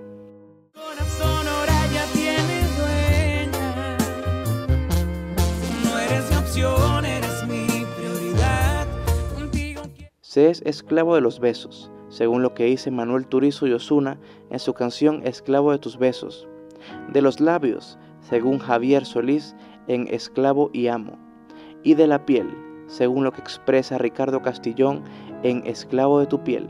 Se 10.20 10.50
es 10.50 10.62
esclavo 10.66 11.14
de 11.14 11.20
los 11.20 11.40
besos, 11.40 11.90
según 12.10 12.42
lo 12.42 12.54
que 12.54 12.64
dice 12.64 12.90
Manuel 12.90 13.26
Turizo 13.26 13.66
y 13.66 13.72
Osuna 13.72 14.18
en 14.50 14.58
su 14.58 14.74
canción 14.74 15.26
Esclavo 15.26 15.72
de 15.72 15.78
tus 15.78 15.98
besos. 15.98 16.46
De 17.12 17.22
los 17.22 17.40
labios, 17.40 17.98
según 18.20 18.58
Javier 18.58 19.06
Solís 19.06 19.56
en 19.88 20.06
Esclavo 20.08 20.70
y 20.72 20.86
Amo. 20.86 21.18
Y 21.82 21.94
de 21.94 22.06
la 22.06 22.24
piel, 22.24 22.48
según 22.86 23.24
lo 23.24 23.32
que 23.32 23.40
expresa 23.40 23.98
Ricardo 23.98 24.40
Castillón 24.42 25.02
en 25.42 25.66
Esclavo 25.66 26.20
de 26.20 26.26
tu 26.26 26.42
piel. 26.42 26.68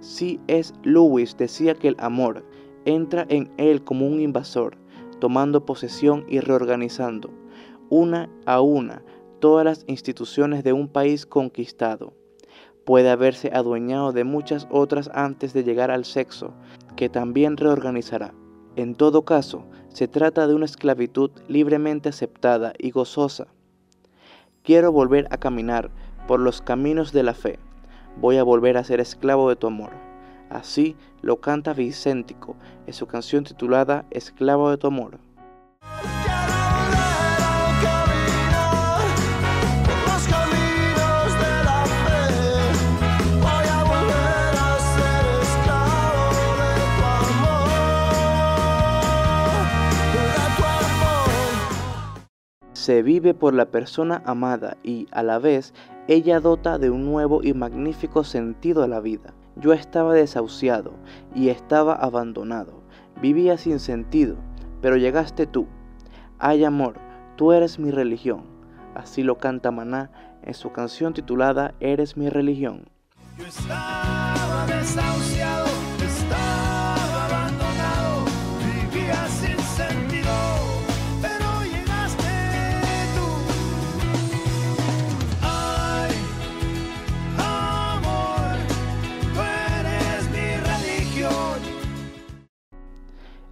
C. 0.00 0.40
S. 0.46 0.72
Lewis 0.82 1.36
decía 1.36 1.74
que 1.74 1.88
el 1.88 1.96
amor 1.98 2.44
entra 2.84 3.26
en 3.28 3.50
él 3.56 3.82
como 3.82 4.06
un 4.06 4.20
invasor, 4.20 4.78
tomando 5.20 5.64
posesión 5.64 6.24
y 6.28 6.40
reorganizando, 6.40 7.30
una 7.88 8.28
a 8.44 8.60
una, 8.60 9.02
todas 9.40 9.64
las 9.64 9.84
instituciones 9.88 10.64
de 10.64 10.72
un 10.72 10.88
país 10.88 11.26
conquistado. 11.26 12.12
Puede 12.84 13.10
haberse 13.10 13.50
adueñado 13.52 14.12
de 14.12 14.24
muchas 14.24 14.68
otras 14.70 15.10
antes 15.12 15.52
de 15.52 15.64
llegar 15.64 15.90
al 15.90 16.04
sexo, 16.04 16.54
que 16.94 17.08
también 17.08 17.56
reorganizará. 17.56 18.32
En 18.76 18.94
todo 18.94 19.24
caso, 19.24 19.66
se 19.96 20.08
trata 20.08 20.46
de 20.46 20.54
una 20.54 20.66
esclavitud 20.66 21.30
libremente 21.48 22.10
aceptada 22.10 22.74
y 22.76 22.90
gozosa. 22.90 23.46
Quiero 24.62 24.92
volver 24.92 25.26
a 25.30 25.38
caminar 25.38 25.90
por 26.28 26.38
los 26.38 26.60
caminos 26.60 27.14
de 27.14 27.22
la 27.22 27.32
fe. 27.32 27.58
Voy 28.20 28.36
a 28.36 28.42
volver 28.42 28.76
a 28.76 28.84
ser 28.84 29.00
esclavo 29.00 29.48
de 29.48 29.56
tu 29.56 29.68
amor. 29.68 29.92
Así 30.50 30.96
lo 31.22 31.40
canta 31.40 31.72
Vicéntico 31.72 32.56
en 32.86 32.92
su 32.92 33.06
canción 33.06 33.44
titulada 33.44 34.04
Esclavo 34.10 34.68
de 34.68 34.76
tu 34.76 34.86
amor. 34.86 35.18
Se 52.86 53.02
vive 53.02 53.34
por 53.34 53.52
la 53.52 53.72
persona 53.72 54.22
amada 54.26 54.76
y, 54.84 55.08
a 55.10 55.24
la 55.24 55.40
vez, 55.40 55.74
ella 56.06 56.38
dota 56.38 56.78
de 56.78 56.88
un 56.88 57.04
nuevo 57.04 57.42
y 57.42 57.52
magnífico 57.52 58.22
sentido 58.22 58.84
a 58.84 58.86
la 58.86 59.00
vida. 59.00 59.34
Yo 59.56 59.72
estaba 59.72 60.14
desahuciado 60.14 60.92
y 61.34 61.48
estaba 61.48 61.94
abandonado. 61.94 62.84
Vivía 63.20 63.58
sin 63.58 63.80
sentido, 63.80 64.36
pero 64.82 64.96
llegaste 64.96 65.48
tú. 65.48 65.66
Ay 66.38 66.64
amor, 66.64 66.94
tú 67.34 67.50
eres 67.50 67.80
mi 67.80 67.90
religión. 67.90 68.44
Así 68.94 69.24
lo 69.24 69.36
canta 69.38 69.72
Maná 69.72 70.12
en 70.44 70.54
su 70.54 70.70
canción 70.70 71.12
titulada 71.12 71.74
Eres 71.80 72.16
mi 72.16 72.28
religión. 72.28 72.84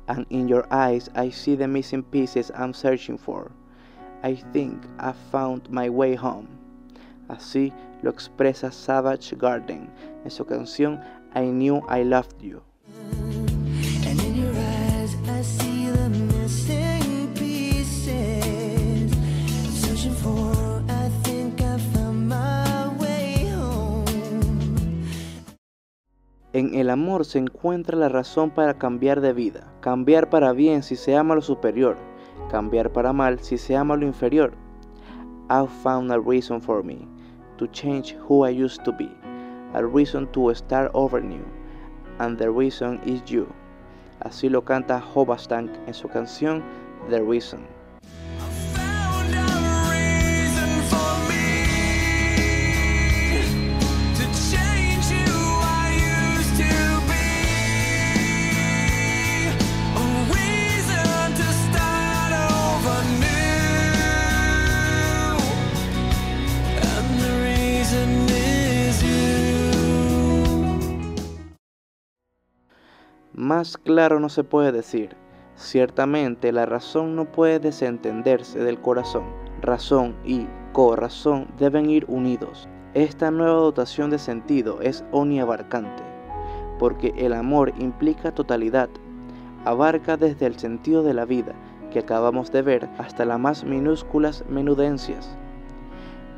And 0.08 0.26
in 0.30 0.48
your 0.48 0.66
eyes 0.70 1.08
I 1.14 1.30
see 1.30 1.54
the 1.54 1.68
missing 1.68 2.02
pieces 2.02 2.50
I'm 2.54 2.74
searching 2.74 3.18
for. 3.18 3.50
I 4.22 4.36
think 4.52 4.86
I 4.98 5.12
found 5.12 5.70
my 5.70 5.88
way 5.88 6.14
home. 6.14 6.48
Así 7.28 7.72
lo 8.02 8.10
expresa 8.10 8.72
Savage 8.72 9.34
Garden 9.36 9.90
en 10.24 10.30
su 10.30 10.44
canción 10.44 11.02
I 11.34 11.50
Knew 11.50 11.82
I 11.88 12.02
Loved 12.02 12.42
You. 12.42 12.62
En 26.54 26.72
el 26.76 26.88
amor 26.88 27.24
se 27.24 27.40
encuentra 27.40 27.98
la 27.98 28.08
razón 28.08 28.50
para 28.50 28.78
cambiar 28.78 29.20
de 29.20 29.32
vida, 29.32 29.72
cambiar 29.80 30.30
para 30.30 30.52
bien 30.52 30.84
si 30.84 30.94
se 30.94 31.16
ama 31.16 31.34
lo 31.34 31.42
superior, 31.42 31.96
cambiar 32.48 32.92
para 32.92 33.12
mal 33.12 33.40
si 33.40 33.58
se 33.58 33.74
ama 33.76 33.96
lo 33.96 34.06
inferior. 34.06 34.52
I've 35.50 35.68
found 35.82 36.12
a 36.12 36.20
reason 36.20 36.60
for 36.60 36.84
me 36.84 37.08
to 37.58 37.66
change 37.72 38.14
who 38.28 38.46
I 38.46 38.50
used 38.50 38.84
to 38.84 38.92
be, 38.92 39.10
a 39.72 39.84
reason 39.84 40.28
to 40.28 40.54
start 40.54 40.92
over 40.94 41.20
new, 41.20 41.44
and 42.20 42.38
the 42.38 42.52
reason 42.52 43.00
is 43.04 43.24
you. 43.24 43.48
Así 44.20 44.48
lo 44.48 44.62
canta 44.62 45.02
Hobastank 45.02 45.72
en 45.88 45.92
su 45.92 46.06
canción 46.06 46.62
The 47.10 47.20
Reason. 47.20 47.73
Más 73.36 73.76
claro 73.76 74.20
no 74.20 74.28
se 74.28 74.44
puede 74.44 74.70
decir. 74.70 75.16
Ciertamente 75.56 76.52
la 76.52 76.66
razón 76.66 77.16
no 77.16 77.24
puede 77.32 77.58
desentenderse 77.58 78.60
del 78.60 78.80
corazón. 78.80 79.24
Razón 79.60 80.14
y 80.24 80.46
corazón 80.72 81.48
deben 81.58 81.90
ir 81.90 82.04
unidos. 82.06 82.68
Esta 82.94 83.32
nueva 83.32 83.54
dotación 83.54 84.10
de 84.10 84.20
sentido 84.20 84.80
es 84.82 85.04
omniabarcante, 85.10 86.04
porque 86.78 87.12
el 87.16 87.32
amor 87.32 87.72
implica 87.76 88.32
totalidad. 88.32 88.88
Abarca 89.64 90.16
desde 90.16 90.46
el 90.46 90.56
sentido 90.56 91.02
de 91.02 91.14
la 91.14 91.24
vida 91.24 91.56
que 91.90 91.98
acabamos 91.98 92.52
de 92.52 92.62
ver 92.62 92.88
hasta 92.98 93.24
las 93.24 93.40
más 93.40 93.64
minúsculas 93.64 94.44
menudencias. 94.48 95.36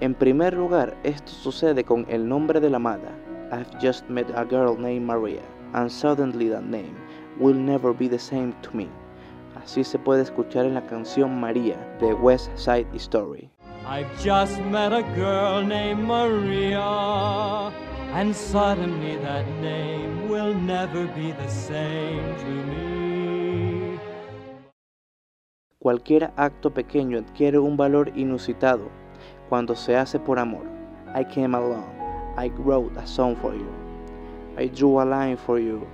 En 0.01 0.15
primer 0.15 0.55
lugar, 0.55 0.97
esto 1.03 1.31
sucede 1.31 1.85
con 1.85 2.07
el 2.09 2.27
nombre 2.27 2.59
de 2.59 2.71
la 2.71 2.79
amada. 2.79 3.13
I've 3.53 3.69
just 3.83 4.09
met 4.09 4.31
a 4.35 4.45
girl 4.45 4.77
named 4.79 5.03
Maria, 5.03 5.43
and 5.77 5.93
suddenly 5.93 6.49
that 6.49 6.65
name 6.65 6.97
will 7.39 7.55
never 7.55 7.93
be 7.93 8.09
the 8.09 8.19
same 8.19 8.55
to 8.63 8.77
me. 8.77 8.89
Así 9.55 9.85
se 9.85 9.99
puede 9.99 10.23
escuchar 10.23 10.65
en 10.65 10.75
la 10.75 10.87
canción 10.87 11.39
María 11.39 11.77
de 12.01 12.13
West 12.15 12.51
Side 12.57 12.87
Story. 12.97 13.51
I've 13.87 14.11
just 14.19 14.61
met 14.63 14.93
a 14.93 15.03
girl 15.15 15.63
named 15.63 16.03
Maria, 16.03 17.71
And 18.13 18.35
suddenly 18.35 19.17
that 19.19 19.47
name 19.61 20.29
will 20.29 20.55
never 20.55 21.07
be 21.15 21.33
the 21.33 21.49
same 21.49 22.35
to 22.39 22.47
me. 22.47 23.99
Cualquier 25.79 26.33
acto 26.37 26.71
pequeño 26.73 27.19
adquiere 27.19 27.59
un 27.59 27.77
valor 27.77 28.11
inusitado 28.17 28.89
cuando 29.49 29.75
se 29.77 29.97
hace 29.97 30.19
por 30.19 30.39
amor. 30.39 30.67
I 31.15 31.25
came 31.25 31.55
along, 31.55 31.87
I 32.37 32.49
wrote 32.59 32.97
a 32.97 33.07
song 33.07 33.37
for 33.37 33.55
you, 33.55 33.86
I 34.57 34.67
drew 34.69 35.01
a 35.01 35.05
line 35.05 35.37
for 35.37 35.59
you. 35.59 35.87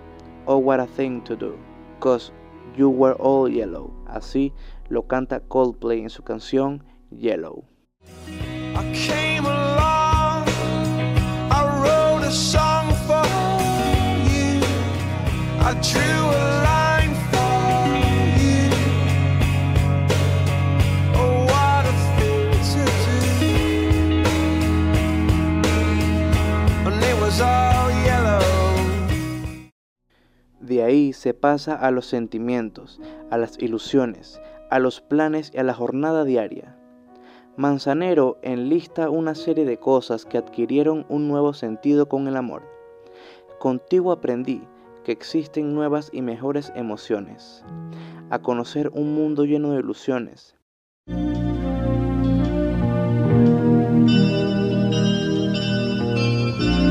Oh, 0.46 0.58
what 0.58 0.78
a 0.78 0.86
thing 0.86 1.22
to 1.22 1.34
do, 1.34 1.58
cause 1.98 2.30
you 2.76 2.88
were 2.88 3.14
all 3.14 3.48
yellow. 3.48 3.92
Así 4.06 4.52
lo 4.88 5.02
canta 5.02 5.40
Coldplay 5.40 6.02
en 6.02 6.10
su 6.10 6.22
canción 6.22 6.84
Yellow. 7.10 7.64
I 8.74 8.92
came 8.94 9.44
along, 9.44 10.48
I 11.50 11.62
wrote 11.82 12.26
a 12.26 12.30
song 12.30 12.92
for 13.06 13.26
you. 14.30 14.62
I 15.60 15.74
drew 15.82 16.30
a 16.30 16.51
De 30.72 30.82
ahí 30.82 31.12
se 31.12 31.34
pasa 31.34 31.74
a 31.74 31.90
los 31.90 32.06
sentimientos, 32.06 32.98
a 33.30 33.36
las 33.36 33.58
ilusiones, 33.58 34.40
a 34.70 34.78
los 34.78 35.02
planes 35.02 35.50
y 35.52 35.58
a 35.58 35.62
la 35.64 35.74
jornada 35.74 36.24
diaria. 36.24 36.78
Manzanero 37.58 38.38
enlista 38.40 39.10
una 39.10 39.34
serie 39.34 39.66
de 39.66 39.76
cosas 39.76 40.24
que 40.24 40.38
adquirieron 40.38 41.04
un 41.10 41.28
nuevo 41.28 41.52
sentido 41.52 42.08
con 42.08 42.26
el 42.26 42.38
amor. 42.38 42.62
Contigo 43.58 44.12
aprendí 44.12 44.62
que 45.04 45.12
existen 45.12 45.74
nuevas 45.74 46.08
y 46.10 46.22
mejores 46.22 46.72
emociones, 46.74 47.62
a 48.30 48.38
conocer 48.38 48.88
un 48.94 49.14
mundo 49.14 49.44
lleno 49.44 49.72
de 49.72 49.80
ilusiones. 49.80 50.56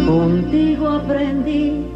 Contigo 0.05 0.87
aprendí 0.87 1.90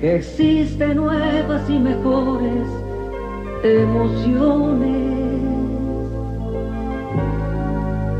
que 0.00 0.16
existen 0.16 0.96
nuevas 0.96 1.68
y 1.70 1.78
mejores 1.78 2.66
emociones. 3.62 5.16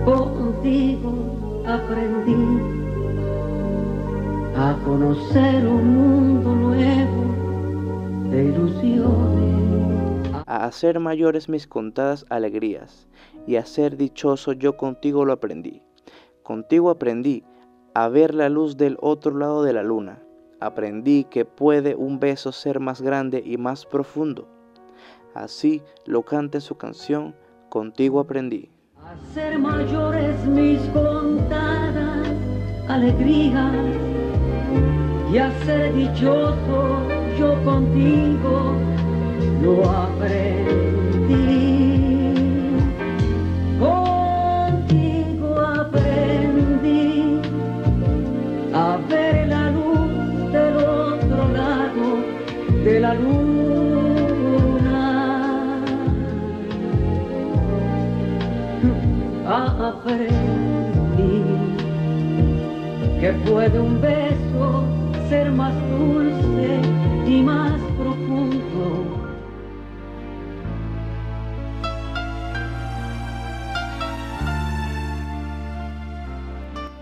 Contigo 0.05 1.62
aprendí 1.66 2.61
a 4.57 4.77
conocer 4.85 5.66
un 5.66 5.97
mundo 5.97 6.55
nuevo 6.55 8.31
de 8.31 8.45
ilusiones. 8.45 9.57
a 10.47 10.64
hacer 10.64 11.01
mayores 11.01 11.49
mis 11.49 11.66
contadas 11.66 12.24
alegrías, 12.31 13.09
y 13.47 13.57
a 13.57 13.66
ser 13.66 13.97
dichoso 13.97 14.53
yo 14.53 14.77
contigo 14.77 15.24
lo 15.24 15.33
aprendí. 15.33 15.83
Contigo 16.43 16.91
aprendí 16.91 17.43
a 17.95 18.09
ver 18.09 18.35
la 18.35 18.49
luz 18.49 18.77
del 18.77 18.97
otro 19.01 19.37
lado 19.37 19.64
de 19.64 19.72
la 19.72 19.83
luna. 19.83 20.26
Aprendí 20.61 21.24
que 21.24 21.44
puede 21.44 21.94
un 21.94 22.18
beso 22.18 22.52
ser 22.52 22.80
más 22.80 23.02
grande 23.02 23.42
y 23.44 23.57
más 23.59 23.84
profundo. 23.84 24.48
Así 25.34 25.82
lo 26.07 26.22
canta 26.22 26.59
en 26.59 26.62
su 26.62 26.76
canción, 26.76 27.34
Contigo 27.68 28.20
aprendí. 28.20 28.70
A 29.04 29.16
ser 29.34 29.59
mayores 29.59 30.46
mis 30.46 30.80
contadas 30.94 32.26
alegrías 32.88 33.74
y 35.32 35.38
a 35.38 35.50
ser 35.64 35.92
dichoso 35.94 37.07
yo 37.38 37.62
contigo 37.64 38.76
lo 39.62 39.90
aprendí. 39.90 41.66
Que 63.20 63.32
puede 63.44 63.80
un 63.80 64.00
beso 64.00 64.84
ser 65.28 65.50
más 65.50 65.74
dulce 65.90 66.80
y 67.26 67.42
más 67.42 67.80
profundo. 67.98 69.04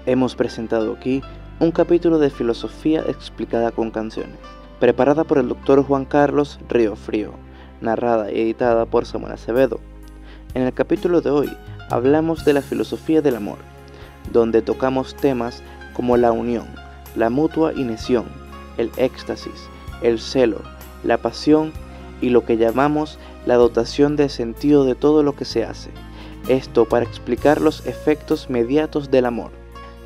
Hemos 0.07 0.35
presentado 0.35 0.95
aquí 0.95 1.23
un 1.61 1.73
capítulo 1.73 2.19
de 2.19 2.31
filosofía 2.31 3.01
explicada 3.01 3.71
con 3.71 3.91
canciones, 3.91 4.39
preparada 4.81 5.25
por 5.25 5.37
el 5.37 5.49
doctor 5.49 5.85
Juan 5.85 6.07
Carlos 6.07 6.59
Río 6.71 6.97
Frío, 6.97 7.33
narrada 7.83 8.33
y 8.33 8.41
editada 8.41 8.87
por 8.87 9.05
Samuel 9.05 9.33
Acevedo. 9.33 9.79
En 10.55 10.63
el 10.63 10.73
capítulo 10.73 11.21
de 11.21 11.31
hoy 11.31 11.51
hablamos 11.91 12.45
de 12.45 12.53
la 12.53 12.63
filosofía 12.63 13.23
del 13.23 13.37
amor, 13.37 13.59
donde 14.33 14.63
tocamos 14.63 15.15
temas 15.15 15.63
como 15.95 16.17
la 16.17 16.33
unión, 16.33 16.67
la 17.17 17.31
mutua 17.31 17.73
inesión, 17.73 18.27
el 18.79 18.91
éxtasis, 18.97 19.69
el 20.03 20.19
celo, 20.19 20.63
la 21.03 21.19
pasión 21.19 21.73
y 22.21 22.31
lo 22.31 22.45
que 22.45 22.57
llamamos 22.57 23.19
la 23.47 23.55
dotación 23.57 24.17
de 24.17 24.29
sentido 24.29 24.85
de 24.85 24.95
todo 24.95 25.23
lo 25.23 25.37
que 25.37 25.45
se 25.45 25.65
hace. 25.65 25.91
Esto 26.49 26.87
para 26.87 27.05
explicar 27.05 27.61
los 27.61 27.87
efectos 27.87 28.51
mediatos 28.51 29.11
del 29.11 29.27
amor. 29.27 29.51